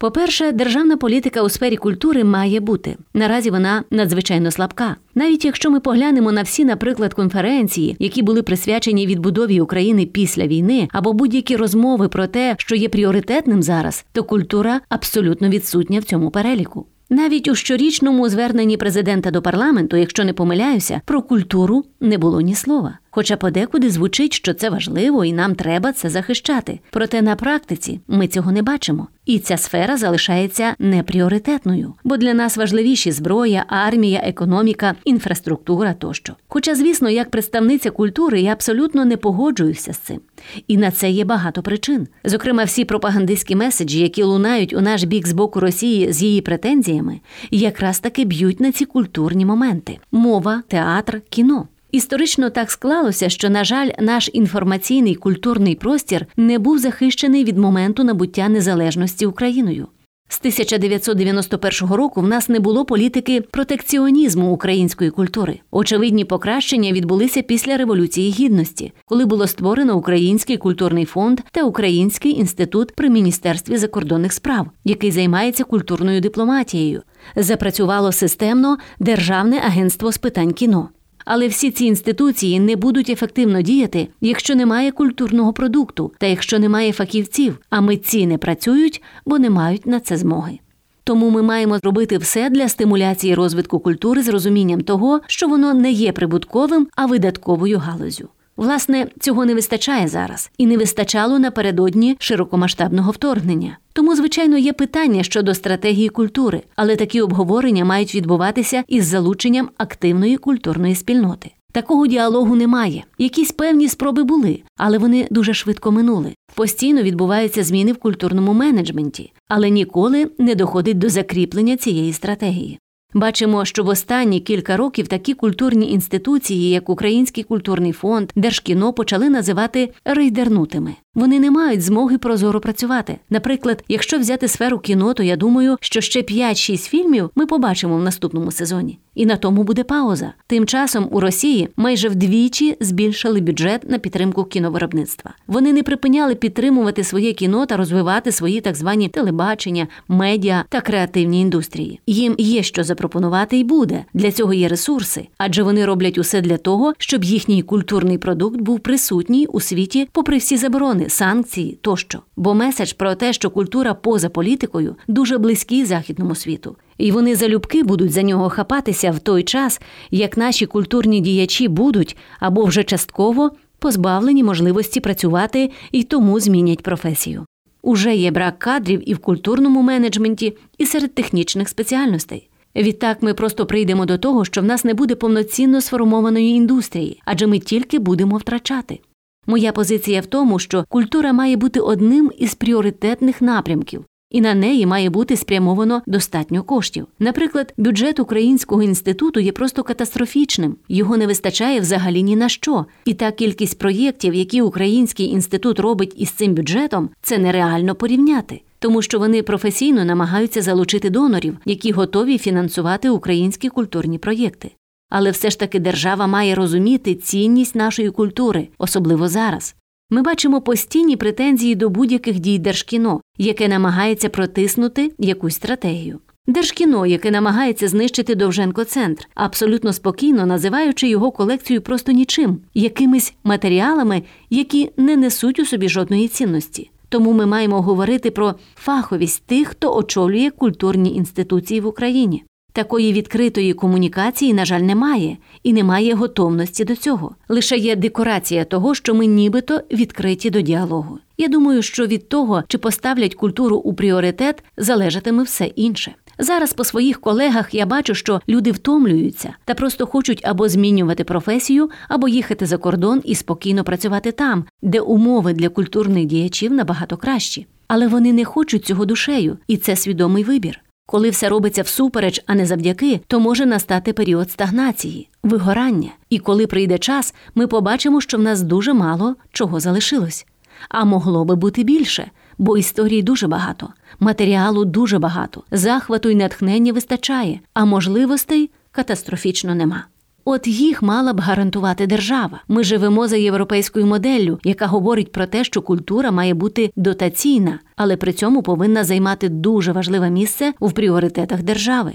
По-перше, 0.00 0.52
державна 0.52 0.96
політика 0.96 1.42
у 1.42 1.48
сфері 1.48 1.76
культури 1.76 2.24
має 2.24 2.60
бути. 2.60 2.96
Наразі 3.14 3.50
вона 3.50 3.84
надзвичайно 3.90 4.50
слабка. 4.50 4.96
Навіть 5.14 5.44
якщо 5.44 5.70
ми 5.70 5.80
поглянемо 5.80 6.32
на 6.32 6.42
всі, 6.42 6.64
наприклад, 6.64 7.14
конференції, 7.14 7.96
які 7.98 8.22
були 8.22 8.42
присвячені 8.42 9.06
відбудові 9.06 9.60
України 9.60 10.06
після 10.06 10.46
війни, 10.46 10.88
або 10.92 11.12
будь-які 11.12 11.56
розмови 11.56 12.08
про 12.08 12.26
те, 12.26 12.54
що 12.58 12.76
є 12.76 12.88
пріоритетним 12.88 13.62
зараз, 13.62 14.04
то 14.12 14.24
культура 14.24 14.80
абсолютно 14.88 15.48
відсутня 15.48 16.00
в 16.00 16.04
цьому 16.04 16.30
переліку. 16.30 16.86
Навіть 17.12 17.48
у 17.48 17.54
щорічному 17.54 18.28
зверненні 18.28 18.76
президента 18.76 19.30
до 19.30 19.42
парламенту, 19.42 19.96
якщо 19.96 20.24
не 20.24 20.32
помиляюся, 20.32 21.00
про 21.04 21.22
культуру 21.22 21.84
не 22.00 22.18
було 22.18 22.40
ні 22.40 22.54
слова. 22.54 22.98
Хоча 23.10 23.36
подекуди 23.36 23.90
звучить, 23.90 24.32
що 24.32 24.54
це 24.54 24.70
важливо 24.70 25.24
і 25.24 25.32
нам 25.32 25.54
треба 25.54 25.92
це 25.92 26.10
захищати. 26.10 26.80
Проте 26.90 27.22
на 27.22 27.36
практиці 27.36 28.00
ми 28.08 28.28
цього 28.28 28.52
не 28.52 28.62
бачимо. 28.62 29.08
І 29.26 29.38
ця 29.38 29.56
сфера 29.56 29.96
залишається 29.96 30.74
непріоритетною, 30.78 31.94
бо 32.04 32.16
для 32.16 32.34
нас 32.34 32.56
важливіші 32.56 33.12
зброя, 33.12 33.64
армія, 33.68 34.20
економіка, 34.24 34.94
інфраструктура 35.04 35.94
тощо. 35.94 36.34
Хоча, 36.48 36.74
звісно, 36.74 37.10
як 37.10 37.30
представниця 37.30 37.90
культури 37.90 38.40
я 38.40 38.52
абсолютно 38.52 39.04
не 39.04 39.16
погоджуюся 39.16 39.92
з 39.92 39.98
цим. 39.98 40.20
І 40.68 40.76
на 40.76 40.90
це 40.90 41.10
є 41.10 41.24
багато 41.24 41.62
причин. 41.62 42.08
Зокрема, 42.24 42.64
всі 42.64 42.84
пропагандистські 42.84 43.56
меседжі, 43.56 44.00
які 44.00 44.22
лунають 44.22 44.72
у 44.72 44.80
наш 44.80 45.04
бік 45.04 45.28
з 45.28 45.32
боку 45.32 45.60
Росії 45.60 46.12
з 46.12 46.22
її 46.22 46.40
претензіями, 46.40 47.20
якраз 47.50 48.00
таки 48.00 48.24
б'ють 48.24 48.60
на 48.60 48.72
ці 48.72 48.84
культурні 48.84 49.46
моменти: 49.46 49.98
мова, 50.12 50.62
театр, 50.68 51.22
кіно. 51.30 51.68
Історично 51.92 52.50
так 52.50 52.70
склалося, 52.70 53.28
що, 53.28 53.50
на 53.50 53.64
жаль, 53.64 53.90
наш 53.98 54.30
інформаційний 54.32 55.14
культурний 55.14 55.74
простір 55.74 56.26
не 56.36 56.58
був 56.58 56.78
захищений 56.78 57.44
від 57.44 57.58
моменту 57.58 58.04
набуття 58.04 58.48
незалежності 58.48 59.26
Україною. 59.26 59.88
З 60.32 60.38
1991 60.38 61.88
року 61.96 62.20
в 62.20 62.28
нас 62.28 62.48
не 62.48 62.60
було 62.60 62.84
політики 62.84 63.40
протекціонізму 63.40 64.52
української 64.52 65.10
культури. 65.10 65.60
Очевидні 65.70 66.24
покращення 66.24 66.92
відбулися 66.92 67.42
після 67.42 67.76
Революції 67.76 68.30
Гідності, 68.30 68.92
коли 69.04 69.24
було 69.24 69.46
створено 69.46 69.96
Український 69.96 70.56
культурний 70.56 71.04
фонд 71.04 71.40
та 71.52 71.62
Український 71.62 72.32
інститут 72.32 72.94
при 72.94 73.10
міністерстві 73.10 73.76
закордонних 73.76 74.32
справ, 74.32 74.70
який 74.84 75.10
займається 75.10 75.64
культурною 75.64 76.20
дипломатією. 76.20 77.02
Запрацювало 77.36 78.12
системно 78.12 78.78
Державне 78.98 79.58
агентство 79.58 80.12
з 80.12 80.18
питань 80.18 80.52
кіно. 80.52 80.88
Але 81.24 81.48
всі 81.48 81.70
ці 81.70 81.84
інституції 81.84 82.60
не 82.60 82.76
будуть 82.76 83.10
ефективно 83.10 83.62
діяти, 83.62 84.08
якщо 84.20 84.54
немає 84.54 84.90
культурного 84.90 85.52
продукту 85.52 86.12
та 86.18 86.26
якщо 86.26 86.58
немає 86.58 86.92
фахівців, 86.92 87.58
а 87.70 87.80
митці 87.80 88.26
не 88.26 88.38
працюють, 88.38 89.02
бо 89.26 89.38
не 89.38 89.50
мають 89.50 89.86
на 89.86 90.00
це 90.00 90.16
змоги. 90.16 90.58
Тому 91.04 91.30
ми 91.30 91.42
маємо 91.42 91.78
зробити 91.78 92.18
все 92.18 92.50
для 92.50 92.68
стимуляції 92.68 93.34
розвитку 93.34 93.78
культури 93.78 94.22
з 94.22 94.28
розумінням 94.28 94.80
того, 94.80 95.20
що 95.26 95.48
воно 95.48 95.74
не 95.74 95.92
є 95.92 96.12
прибутковим, 96.12 96.86
а 96.96 97.06
видатковою 97.06 97.78
галузю. 97.78 98.28
Власне, 98.60 99.06
цього 99.20 99.44
не 99.44 99.54
вистачає 99.54 100.08
зараз 100.08 100.50
і 100.58 100.66
не 100.66 100.76
вистачало 100.76 101.38
напередодні 101.38 102.16
широкомасштабного 102.18 103.10
вторгнення. 103.10 103.78
Тому, 103.92 104.16
звичайно, 104.16 104.58
є 104.58 104.72
питання 104.72 105.22
щодо 105.22 105.54
стратегії 105.54 106.08
культури, 106.08 106.62
але 106.76 106.96
такі 106.96 107.20
обговорення 107.20 107.84
мають 107.84 108.14
відбуватися 108.14 108.84
із 108.88 109.06
залученням 109.06 109.70
активної 109.76 110.36
культурної 110.36 110.94
спільноти. 110.94 111.50
Такого 111.72 112.06
діалогу 112.06 112.56
немає. 112.56 113.04
Якісь 113.18 113.52
певні 113.52 113.88
спроби 113.88 114.24
були, 114.24 114.62
але 114.76 114.98
вони 114.98 115.28
дуже 115.30 115.54
швидко 115.54 115.92
минули. 115.92 116.34
Постійно 116.54 117.02
відбуваються 117.02 117.64
зміни 117.64 117.92
в 117.92 117.96
культурному 117.96 118.52
менеджменті, 118.52 119.32
але 119.48 119.70
ніколи 119.70 120.30
не 120.38 120.54
доходить 120.54 120.98
до 120.98 121.08
закріплення 121.08 121.76
цієї 121.76 122.12
стратегії. 122.12 122.78
Бачимо, 123.14 123.64
що 123.64 123.84
в 123.84 123.88
останні 123.88 124.40
кілька 124.40 124.76
років 124.76 125.08
такі 125.08 125.34
культурні 125.34 125.92
інституції, 125.92 126.70
як 126.70 126.88
Український 126.88 127.44
культурний 127.44 127.92
фонд, 127.92 128.32
Держкіно, 128.36 128.92
почали 128.92 129.28
називати 129.28 129.92
рейдернутими. 130.04 130.94
Вони 131.14 131.40
не 131.40 131.50
мають 131.50 131.82
змоги 131.82 132.18
прозоро 132.18 132.60
працювати. 132.60 133.18
Наприклад, 133.30 133.84
якщо 133.88 134.18
взяти 134.18 134.48
сферу 134.48 134.78
кіно, 134.78 135.14
то 135.14 135.22
я 135.22 135.36
думаю, 135.36 135.76
що 135.80 136.00
ще 136.00 136.20
5-6 136.20 136.76
фільмів 136.76 137.30
ми 137.34 137.46
побачимо 137.46 137.96
в 137.96 138.02
наступному 138.02 138.52
сезоні. 138.52 138.98
І 139.14 139.26
на 139.26 139.36
тому 139.36 139.62
буде 139.62 139.84
пауза. 139.84 140.32
Тим 140.46 140.66
часом 140.66 141.08
у 141.10 141.20
Росії 141.20 141.68
майже 141.76 142.08
вдвічі 142.08 142.76
збільшили 142.80 143.40
бюджет 143.40 143.90
на 143.90 143.98
підтримку 143.98 144.44
кіновиробництва. 144.44 145.34
Вони 145.46 145.72
не 145.72 145.82
припиняли 145.82 146.34
підтримувати 146.34 147.04
своє 147.04 147.32
кіно 147.32 147.66
та 147.66 147.76
розвивати 147.76 148.32
свої 148.32 148.60
так 148.60 148.76
звані 148.76 149.08
телебачення, 149.08 149.86
медіа 150.08 150.64
та 150.68 150.80
креативні 150.80 151.40
індустрії. 151.40 152.00
Їм 152.06 152.34
є 152.38 152.62
що 152.62 152.84
запропонувати 152.84 153.58
і 153.58 153.64
буде. 153.64 154.04
Для 154.14 154.32
цього 154.32 154.52
є 154.52 154.68
ресурси, 154.68 155.28
адже 155.38 155.62
вони 155.62 155.84
роблять 155.84 156.18
усе 156.18 156.40
для 156.40 156.56
того, 156.56 156.94
щоб 156.98 157.24
їхній 157.24 157.62
культурний 157.62 158.18
продукт 158.18 158.60
був 158.60 158.80
присутній 158.80 159.46
у 159.46 159.60
світі, 159.60 160.08
попри 160.12 160.36
всі 160.36 160.56
заборони, 160.56 160.99
санкції 161.08 161.78
тощо. 161.82 162.18
Бо 162.36 162.54
меседж 162.54 162.92
про 162.92 163.14
те, 163.14 163.32
що 163.32 163.50
культура 163.50 163.94
поза 163.94 164.28
політикою 164.28 164.96
дуже 165.08 165.38
близький 165.38 165.84
західному 165.84 166.34
світу 166.34 166.76
і 167.00 167.12
вони 167.12 167.36
залюбки 167.36 167.82
будуть 167.82 168.12
за 168.12 168.22
нього 168.22 168.48
хапатися 168.48 169.10
в 169.10 169.18
той 169.18 169.42
час, 169.42 169.80
як 170.10 170.36
наші 170.36 170.66
культурні 170.66 171.20
діячі 171.20 171.68
будуть 171.68 172.16
або 172.40 172.64
вже 172.64 172.84
частково 172.84 173.50
позбавлені 173.78 174.44
можливості 174.44 175.00
працювати 175.00 175.70
і 175.92 176.02
тому 176.02 176.40
змінять 176.40 176.82
професію. 176.82 177.46
Уже 177.82 178.14
є 178.14 178.30
брак 178.30 178.58
кадрів 178.58 179.10
і 179.10 179.14
в 179.14 179.18
культурному 179.18 179.82
менеджменті, 179.82 180.56
і 180.78 180.86
серед 180.86 181.14
технічних 181.14 181.68
спеціальностей. 181.68 182.48
Відтак 182.76 183.22
ми 183.22 183.34
просто 183.34 183.66
прийдемо 183.66 184.06
до 184.06 184.18
того, 184.18 184.44
що 184.44 184.60
в 184.60 184.64
нас 184.64 184.84
не 184.84 184.94
буде 184.94 185.14
повноцінно 185.14 185.80
сформованої 185.80 186.50
індустрії, 186.50 187.22
адже 187.24 187.46
ми 187.46 187.58
тільки 187.58 187.98
будемо 187.98 188.36
втрачати. 188.36 189.00
Моя 189.46 189.72
позиція 189.72 190.20
в 190.20 190.26
тому, 190.26 190.58
що 190.58 190.84
культура 190.88 191.32
має 191.32 191.56
бути 191.56 191.80
одним 191.80 192.32
із 192.38 192.54
пріоритетних 192.54 193.42
напрямків, 193.42 194.04
і 194.30 194.40
на 194.40 194.54
неї 194.54 194.86
має 194.86 195.10
бути 195.10 195.36
спрямовано 195.36 196.02
достатньо 196.06 196.62
коштів. 196.62 197.06
Наприклад, 197.18 197.74
бюджет 197.76 198.20
Українського 198.20 198.82
інституту 198.82 199.40
є 199.40 199.52
просто 199.52 199.82
катастрофічним, 199.82 200.76
його 200.88 201.16
не 201.16 201.26
вистачає 201.26 201.80
взагалі 201.80 202.22
ні 202.22 202.36
на 202.36 202.48
що. 202.48 202.86
І 203.04 203.14
та 203.14 203.32
кількість 203.32 203.78
проєктів, 203.78 204.34
які 204.34 204.62
Український 204.62 205.26
інститут 205.26 205.80
робить 205.80 206.14
із 206.16 206.30
цим 206.30 206.54
бюджетом, 206.54 207.10
це 207.22 207.38
нереально 207.38 207.94
порівняти. 207.94 208.60
Тому 208.78 209.02
що 209.02 209.18
вони 209.18 209.42
професійно 209.42 210.04
намагаються 210.04 210.62
залучити 210.62 211.10
донорів, 211.10 211.56
які 211.64 211.92
готові 211.92 212.38
фінансувати 212.38 213.10
українські 213.10 213.68
культурні 213.68 214.18
проєкти. 214.18 214.70
Але 215.10 215.30
все 215.30 215.50
ж 215.50 215.58
таки 215.58 215.80
держава 215.80 216.26
має 216.26 216.54
розуміти 216.54 217.14
цінність 217.14 217.74
нашої 217.74 218.10
культури, 218.10 218.68
особливо 218.78 219.28
зараз. 219.28 219.74
Ми 220.10 220.22
бачимо 220.22 220.60
постійні 220.60 221.16
претензії 221.16 221.74
до 221.74 221.88
будь-яких 221.88 222.40
дій 222.40 222.58
Держкіно, 222.58 223.20
яке 223.38 223.68
намагається 223.68 224.28
протиснути 224.28 225.12
якусь 225.18 225.54
стратегію. 225.54 226.18
Держкіно, 226.46 227.06
яке 227.06 227.30
намагається 227.30 227.88
знищити 227.88 228.34
Довженко 228.34 228.84
центр, 228.84 229.28
абсолютно 229.34 229.92
спокійно 229.92 230.46
називаючи 230.46 231.08
його 231.08 231.30
колекцію 231.30 231.82
просто 231.82 232.12
нічим, 232.12 232.58
якимись 232.74 233.34
матеріалами, 233.44 234.22
які 234.50 234.90
не 234.96 235.16
несуть 235.16 235.60
у 235.60 235.66
собі 235.66 235.88
жодної 235.88 236.28
цінності. 236.28 236.90
Тому 237.08 237.32
ми 237.32 237.46
маємо 237.46 237.82
говорити 237.82 238.30
про 238.30 238.54
фаховість 238.74 239.46
тих, 239.46 239.68
хто 239.68 239.96
очолює 239.96 240.50
культурні 240.50 241.14
інституції 241.14 241.80
в 241.80 241.86
Україні. 241.86 242.44
Такої 242.72 243.12
відкритої 243.12 243.74
комунікації, 243.74 244.54
на 244.54 244.64
жаль, 244.64 244.80
немає, 244.80 245.36
і 245.62 245.72
немає 245.72 246.14
готовності 246.14 246.84
до 246.84 246.96
цього. 246.96 247.34
Лише 247.48 247.76
є 247.76 247.96
декорація 247.96 248.64
того, 248.64 248.94
що 248.94 249.14
ми 249.14 249.26
нібито 249.26 249.80
відкриті 249.92 250.50
до 250.50 250.60
діалогу. 250.60 251.18
Я 251.38 251.48
думаю, 251.48 251.82
що 251.82 252.06
від 252.06 252.28
того, 252.28 252.62
чи 252.68 252.78
поставлять 252.78 253.34
культуру 253.34 253.76
у 253.76 253.94
пріоритет, 253.94 254.64
залежатиме 254.76 255.42
все 255.42 255.64
інше. 255.64 256.14
Зараз 256.38 256.72
по 256.72 256.84
своїх 256.84 257.20
колегах 257.20 257.74
я 257.74 257.86
бачу, 257.86 258.14
що 258.14 258.40
люди 258.48 258.70
втомлюються 258.70 259.54
та 259.64 259.74
просто 259.74 260.06
хочуть 260.06 260.40
або 260.44 260.68
змінювати 260.68 261.24
професію, 261.24 261.90
або 262.08 262.28
їхати 262.28 262.66
за 262.66 262.76
кордон 262.76 263.22
і 263.24 263.34
спокійно 263.34 263.84
працювати 263.84 264.32
там, 264.32 264.64
де 264.82 265.00
умови 265.00 265.52
для 265.52 265.68
культурних 265.68 266.24
діячів 266.24 266.72
набагато 266.72 267.16
кращі. 267.16 267.66
Але 267.88 268.08
вони 268.08 268.32
не 268.32 268.44
хочуть 268.44 268.84
цього 268.84 269.04
душею, 269.04 269.58
і 269.66 269.76
це 269.76 269.96
свідомий 269.96 270.44
вибір. 270.44 270.80
Коли 271.10 271.30
все 271.30 271.48
робиться 271.48 271.82
всупереч, 271.82 272.40
а 272.46 272.54
не 272.54 272.66
завдяки, 272.66 273.20
то 273.26 273.40
може 273.40 273.66
настати 273.66 274.12
період 274.12 274.50
стагнації, 274.50 275.28
вигорання. 275.42 276.10
І 276.28 276.38
коли 276.38 276.66
прийде 276.66 276.98
час, 276.98 277.34
ми 277.54 277.66
побачимо, 277.66 278.20
що 278.20 278.38
в 278.38 278.40
нас 278.40 278.62
дуже 278.62 278.92
мало 278.92 279.36
чого 279.52 279.80
залишилось. 279.80 280.46
А 280.88 281.04
могло 281.04 281.44
би 281.44 281.56
бути 281.56 281.82
більше, 281.82 282.30
бо 282.58 282.76
історій 282.76 283.22
дуже 283.22 283.46
багато, 283.46 283.88
матеріалу 284.20 284.84
дуже 284.84 285.18
багато, 285.18 285.62
захвату 285.70 286.30
й 286.30 286.34
натхнення 286.34 286.92
вистачає, 286.92 287.60
а 287.74 287.84
можливостей 287.84 288.70
катастрофічно 288.92 289.74
нема. 289.74 290.04
От 290.44 290.66
їх 290.66 291.02
мала 291.02 291.32
б 291.32 291.40
гарантувати 291.40 292.06
держава. 292.06 292.60
Ми 292.68 292.84
живемо 292.84 293.28
за 293.28 293.36
європейською 293.36 294.06
моделлю, 294.06 294.58
яка 294.64 294.86
говорить 294.86 295.32
про 295.32 295.46
те, 295.46 295.64
що 295.64 295.82
культура 295.82 296.30
має 296.30 296.54
бути 296.54 296.92
дотаційна, 296.96 297.78
але 297.96 298.16
при 298.16 298.32
цьому 298.32 298.62
повинна 298.62 299.04
займати 299.04 299.48
дуже 299.48 299.92
важливе 299.92 300.30
місце 300.30 300.72
в 300.80 300.92
пріоритетах 300.92 301.62
держави. 301.62 302.12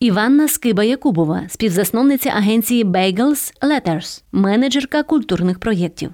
Іванна 0.00 0.48
Скиба 0.48 0.84
Якубова, 0.84 1.42
співзасновниця 1.48 2.30
агенції 2.30 2.84
Bagels 2.84 3.52
Letters, 3.62 4.22
менеджерка 4.32 5.02
культурних 5.02 5.58
проєктів. 5.58 6.10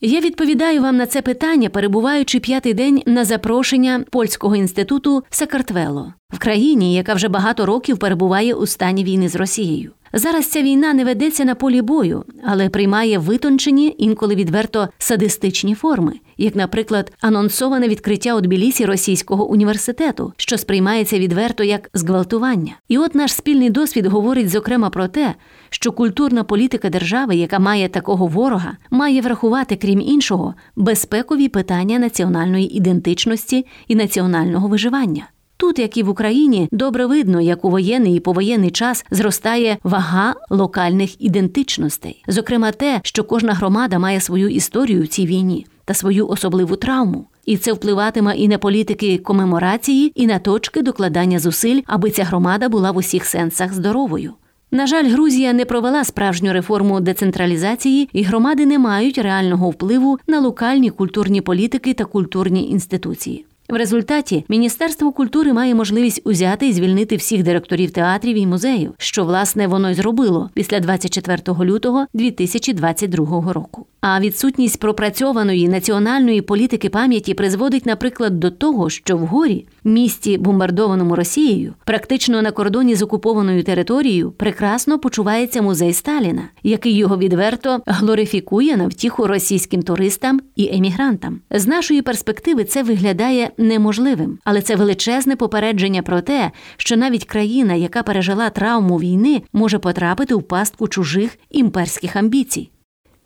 Я 0.00 0.20
відповідаю 0.20 0.82
вам 0.82 0.96
на 0.96 1.06
це 1.06 1.22
питання, 1.22 1.68
перебуваючи 1.68 2.40
п'ятий 2.40 2.74
день 2.74 3.02
на 3.06 3.24
запрошення 3.24 4.04
польського 4.10 4.56
інституту 4.56 5.24
Сакартвело 5.30 6.12
в 6.32 6.38
країні, 6.38 6.94
яка 6.94 7.14
вже 7.14 7.28
багато 7.28 7.66
років 7.66 7.98
перебуває 7.98 8.54
у 8.54 8.66
стані 8.66 9.04
війни 9.04 9.28
з 9.28 9.36
Росією. 9.36 9.92
Зараз 10.12 10.46
ця 10.46 10.62
війна 10.62 10.92
не 10.92 11.04
ведеться 11.04 11.44
на 11.44 11.54
полі 11.54 11.82
бою, 11.82 12.24
але 12.44 12.68
приймає 12.68 13.18
витончені, 13.18 13.94
інколи 13.98 14.34
відверто 14.34 14.88
садистичні 14.98 15.74
форми, 15.74 16.12
як, 16.36 16.56
наприклад, 16.56 17.12
анонсоване 17.20 17.88
відкриття 17.88 18.36
у 18.36 18.40
Тбілісі 18.40 18.84
російського 18.84 19.48
університету, 19.48 20.32
що 20.36 20.58
сприймається 20.58 21.18
відверто 21.18 21.64
як 21.64 21.90
зґвалтування. 21.94 22.72
І 22.88 22.98
от 22.98 23.14
наш 23.14 23.32
спільний 23.32 23.70
досвід 23.70 24.06
говорить 24.06 24.50
зокрема 24.50 24.90
про 24.90 25.08
те, 25.08 25.34
що 25.70 25.92
культурна 25.92 26.44
політика 26.44 26.90
держави, 26.90 27.36
яка 27.36 27.58
має 27.58 27.88
такого 27.88 28.26
ворога, 28.26 28.76
має 28.90 29.20
врахувати, 29.20 29.76
крім 29.76 30.00
іншого, 30.00 30.54
безпекові 30.76 31.48
питання 31.48 31.98
національної 31.98 32.76
ідентичності 32.76 33.66
і 33.88 33.94
національного 33.94 34.68
виживання. 34.68 35.28
Тут, 35.56 35.78
як 35.78 35.96
і 35.96 36.02
в 36.02 36.08
Україні, 36.08 36.68
добре 36.72 37.06
видно, 37.06 37.40
як 37.40 37.64
у 37.64 37.70
воєнний 37.70 38.16
і 38.16 38.20
повоєнний 38.20 38.70
час 38.70 39.04
зростає 39.10 39.78
вага 39.84 40.34
локальних 40.50 41.22
ідентичностей, 41.22 42.22
зокрема 42.28 42.72
те, 42.72 43.00
що 43.02 43.24
кожна 43.24 43.52
громада 43.52 43.98
має 43.98 44.20
свою 44.20 44.48
історію 44.48 45.02
в 45.02 45.06
цій 45.06 45.26
війні 45.26 45.66
та 45.84 45.94
свою 45.94 46.28
особливу 46.28 46.76
травму. 46.76 47.26
І 47.46 47.56
це 47.56 47.72
впливатиме 47.72 48.36
і 48.36 48.48
на 48.48 48.58
політики 48.58 49.18
комеморації, 49.18 50.12
і 50.14 50.26
на 50.26 50.38
точки 50.38 50.82
докладання 50.82 51.38
зусиль, 51.38 51.80
аби 51.86 52.10
ця 52.10 52.24
громада 52.24 52.68
була 52.68 52.90
в 52.90 52.96
усіх 52.96 53.26
сенсах 53.26 53.74
здоровою. 53.74 54.32
На 54.70 54.86
жаль, 54.86 55.08
Грузія 55.08 55.52
не 55.52 55.64
провела 55.64 56.04
справжню 56.04 56.52
реформу 56.52 57.00
децентралізації, 57.00 58.08
і 58.12 58.22
громади 58.22 58.66
не 58.66 58.78
мають 58.78 59.18
реального 59.18 59.70
впливу 59.70 60.18
на 60.26 60.40
локальні 60.40 60.90
культурні 60.90 61.40
політики 61.40 61.94
та 61.94 62.04
культурні 62.04 62.70
інституції. 62.70 63.44
В 63.68 63.74
результаті 63.74 64.44
Міністерство 64.48 65.12
культури 65.12 65.52
має 65.52 65.74
можливість 65.74 66.20
узяти 66.24 66.68
і 66.68 66.72
звільнити 66.72 67.16
всіх 67.16 67.42
директорів 67.42 67.90
театрів 67.90 68.36
і 68.36 68.46
музеїв, 68.46 68.92
що 68.98 69.24
власне 69.24 69.66
воно 69.66 69.90
й 69.90 69.94
зробило 69.94 70.50
після 70.54 70.80
24 70.80 71.42
лютого 71.60 72.06
2022 72.14 73.52
року. 73.52 73.86
А 74.00 74.20
відсутність 74.20 74.80
пропрацьованої 74.80 75.68
національної 75.68 76.42
політики 76.42 76.88
пам'яті 76.88 77.34
призводить, 77.34 77.86
наприклад, 77.86 78.40
до 78.40 78.50
того, 78.50 78.90
що 78.90 79.16
в 79.16 79.20
горі, 79.20 79.66
місті, 79.86 80.38
бомбардованому 80.38 81.16
Росією, 81.16 81.74
практично 81.84 82.42
на 82.42 82.50
кордоні 82.50 82.94
з 82.94 83.02
окупованою 83.02 83.62
територією, 83.62 84.30
прекрасно 84.30 84.98
почувається 84.98 85.62
музей 85.62 85.92
Сталіна, 85.92 86.42
який 86.62 86.96
його 86.96 87.18
відверто 87.18 87.80
глорифікує 87.86 88.76
на 88.76 88.86
втіху 88.86 89.26
російським 89.26 89.82
туристам 89.82 90.40
і 90.56 90.70
емігрантам. 90.72 91.40
З 91.50 91.66
нашої 91.66 92.02
перспективи 92.02 92.64
це 92.64 92.82
виглядає 92.82 93.50
неможливим, 93.58 94.38
але 94.44 94.62
це 94.62 94.76
величезне 94.76 95.36
попередження 95.36 96.02
про 96.02 96.20
те, 96.20 96.50
що 96.76 96.96
навіть 96.96 97.24
країна, 97.24 97.74
яка 97.74 98.02
пережила 98.02 98.50
травму 98.50 98.96
війни, 98.96 99.42
може 99.52 99.78
потрапити 99.78 100.34
в 100.34 100.42
пастку 100.42 100.88
чужих 100.88 101.38
імперських 101.50 102.16
амбіцій. 102.16 102.70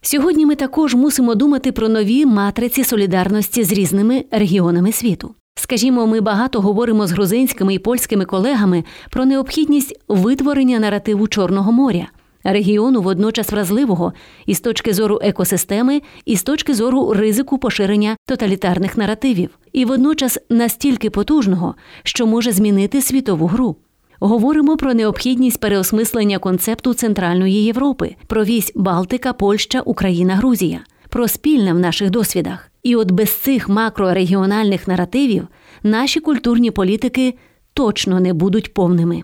Сьогодні 0.02 0.46
ми 0.46 0.54
також 0.54 0.94
мусимо 0.94 1.34
думати 1.34 1.72
про 1.72 1.88
нові 1.88 2.26
матриці 2.26 2.84
солідарності 2.84 3.64
з 3.64 3.72
різними 3.72 4.24
регіонами 4.30 4.92
світу. 4.92 5.34
Скажімо, 5.62 6.06
ми 6.06 6.20
багато 6.20 6.60
говоримо 6.60 7.06
з 7.06 7.12
грузинськими 7.12 7.74
і 7.74 7.78
польськими 7.78 8.24
колегами 8.24 8.84
про 9.10 9.24
необхідність 9.24 10.00
витворення 10.08 10.78
наративу 10.78 11.28
Чорного 11.28 11.72
моря, 11.72 12.06
регіону 12.44 13.02
водночас 13.02 13.52
вразливого 13.52 14.12
і 14.46 14.54
з 14.54 14.60
точки 14.60 14.94
зору 14.94 15.18
екосистеми, 15.22 16.02
і 16.24 16.36
з 16.36 16.42
точки 16.42 16.74
зору 16.74 17.12
ризику 17.12 17.58
поширення 17.58 18.16
тоталітарних 18.26 18.96
наративів, 18.96 19.50
і 19.72 19.84
водночас 19.84 20.38
настільки 20.50 21.10
потужного, 21.10 21.74
що 22.02 22.26
може 22.26 22.52
змінити 22.52 23.02
світову 23.02 23.46
гру. 23.46 23.76
Говоримо 24.20 24.76
про 24.76 24.94
необхідність 24.94 25.60
переосмислення 25.60 26.38
концепту 26.38 26.94
Центральної 26.94 27.64
Європи, 27.64 28.16
про 28.26 28.44
вісь 28.44 28.72
Балтика, 28.74 29.32
Польща, 29.32 29.80
Україна, 29.80 30.36
Грузія, 30.36 30.80
про 31.08 31.28
спільне 31.28 31.72
в 31.72 31.78
наших 31.78 32.10
досвідах. 32.10 32.69
І 32.82 32.96
от 32.96 33.10
без 33.10 33.30
цих 33.30 33.68
макрорегіональних 33.68 34.88
наративів 34.88 35.48
наші 35.82 36.20
культурні 36.20 36.70
політики 36.70 37.34
точно 37.74 38.20
не 38.20 38.32
будуть 38.32 38.74
повними. 38.74 39.22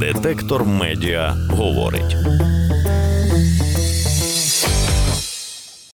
Детектор 0.00 0.64
медіа 0.64 1.34
говорить. 1.50 2.16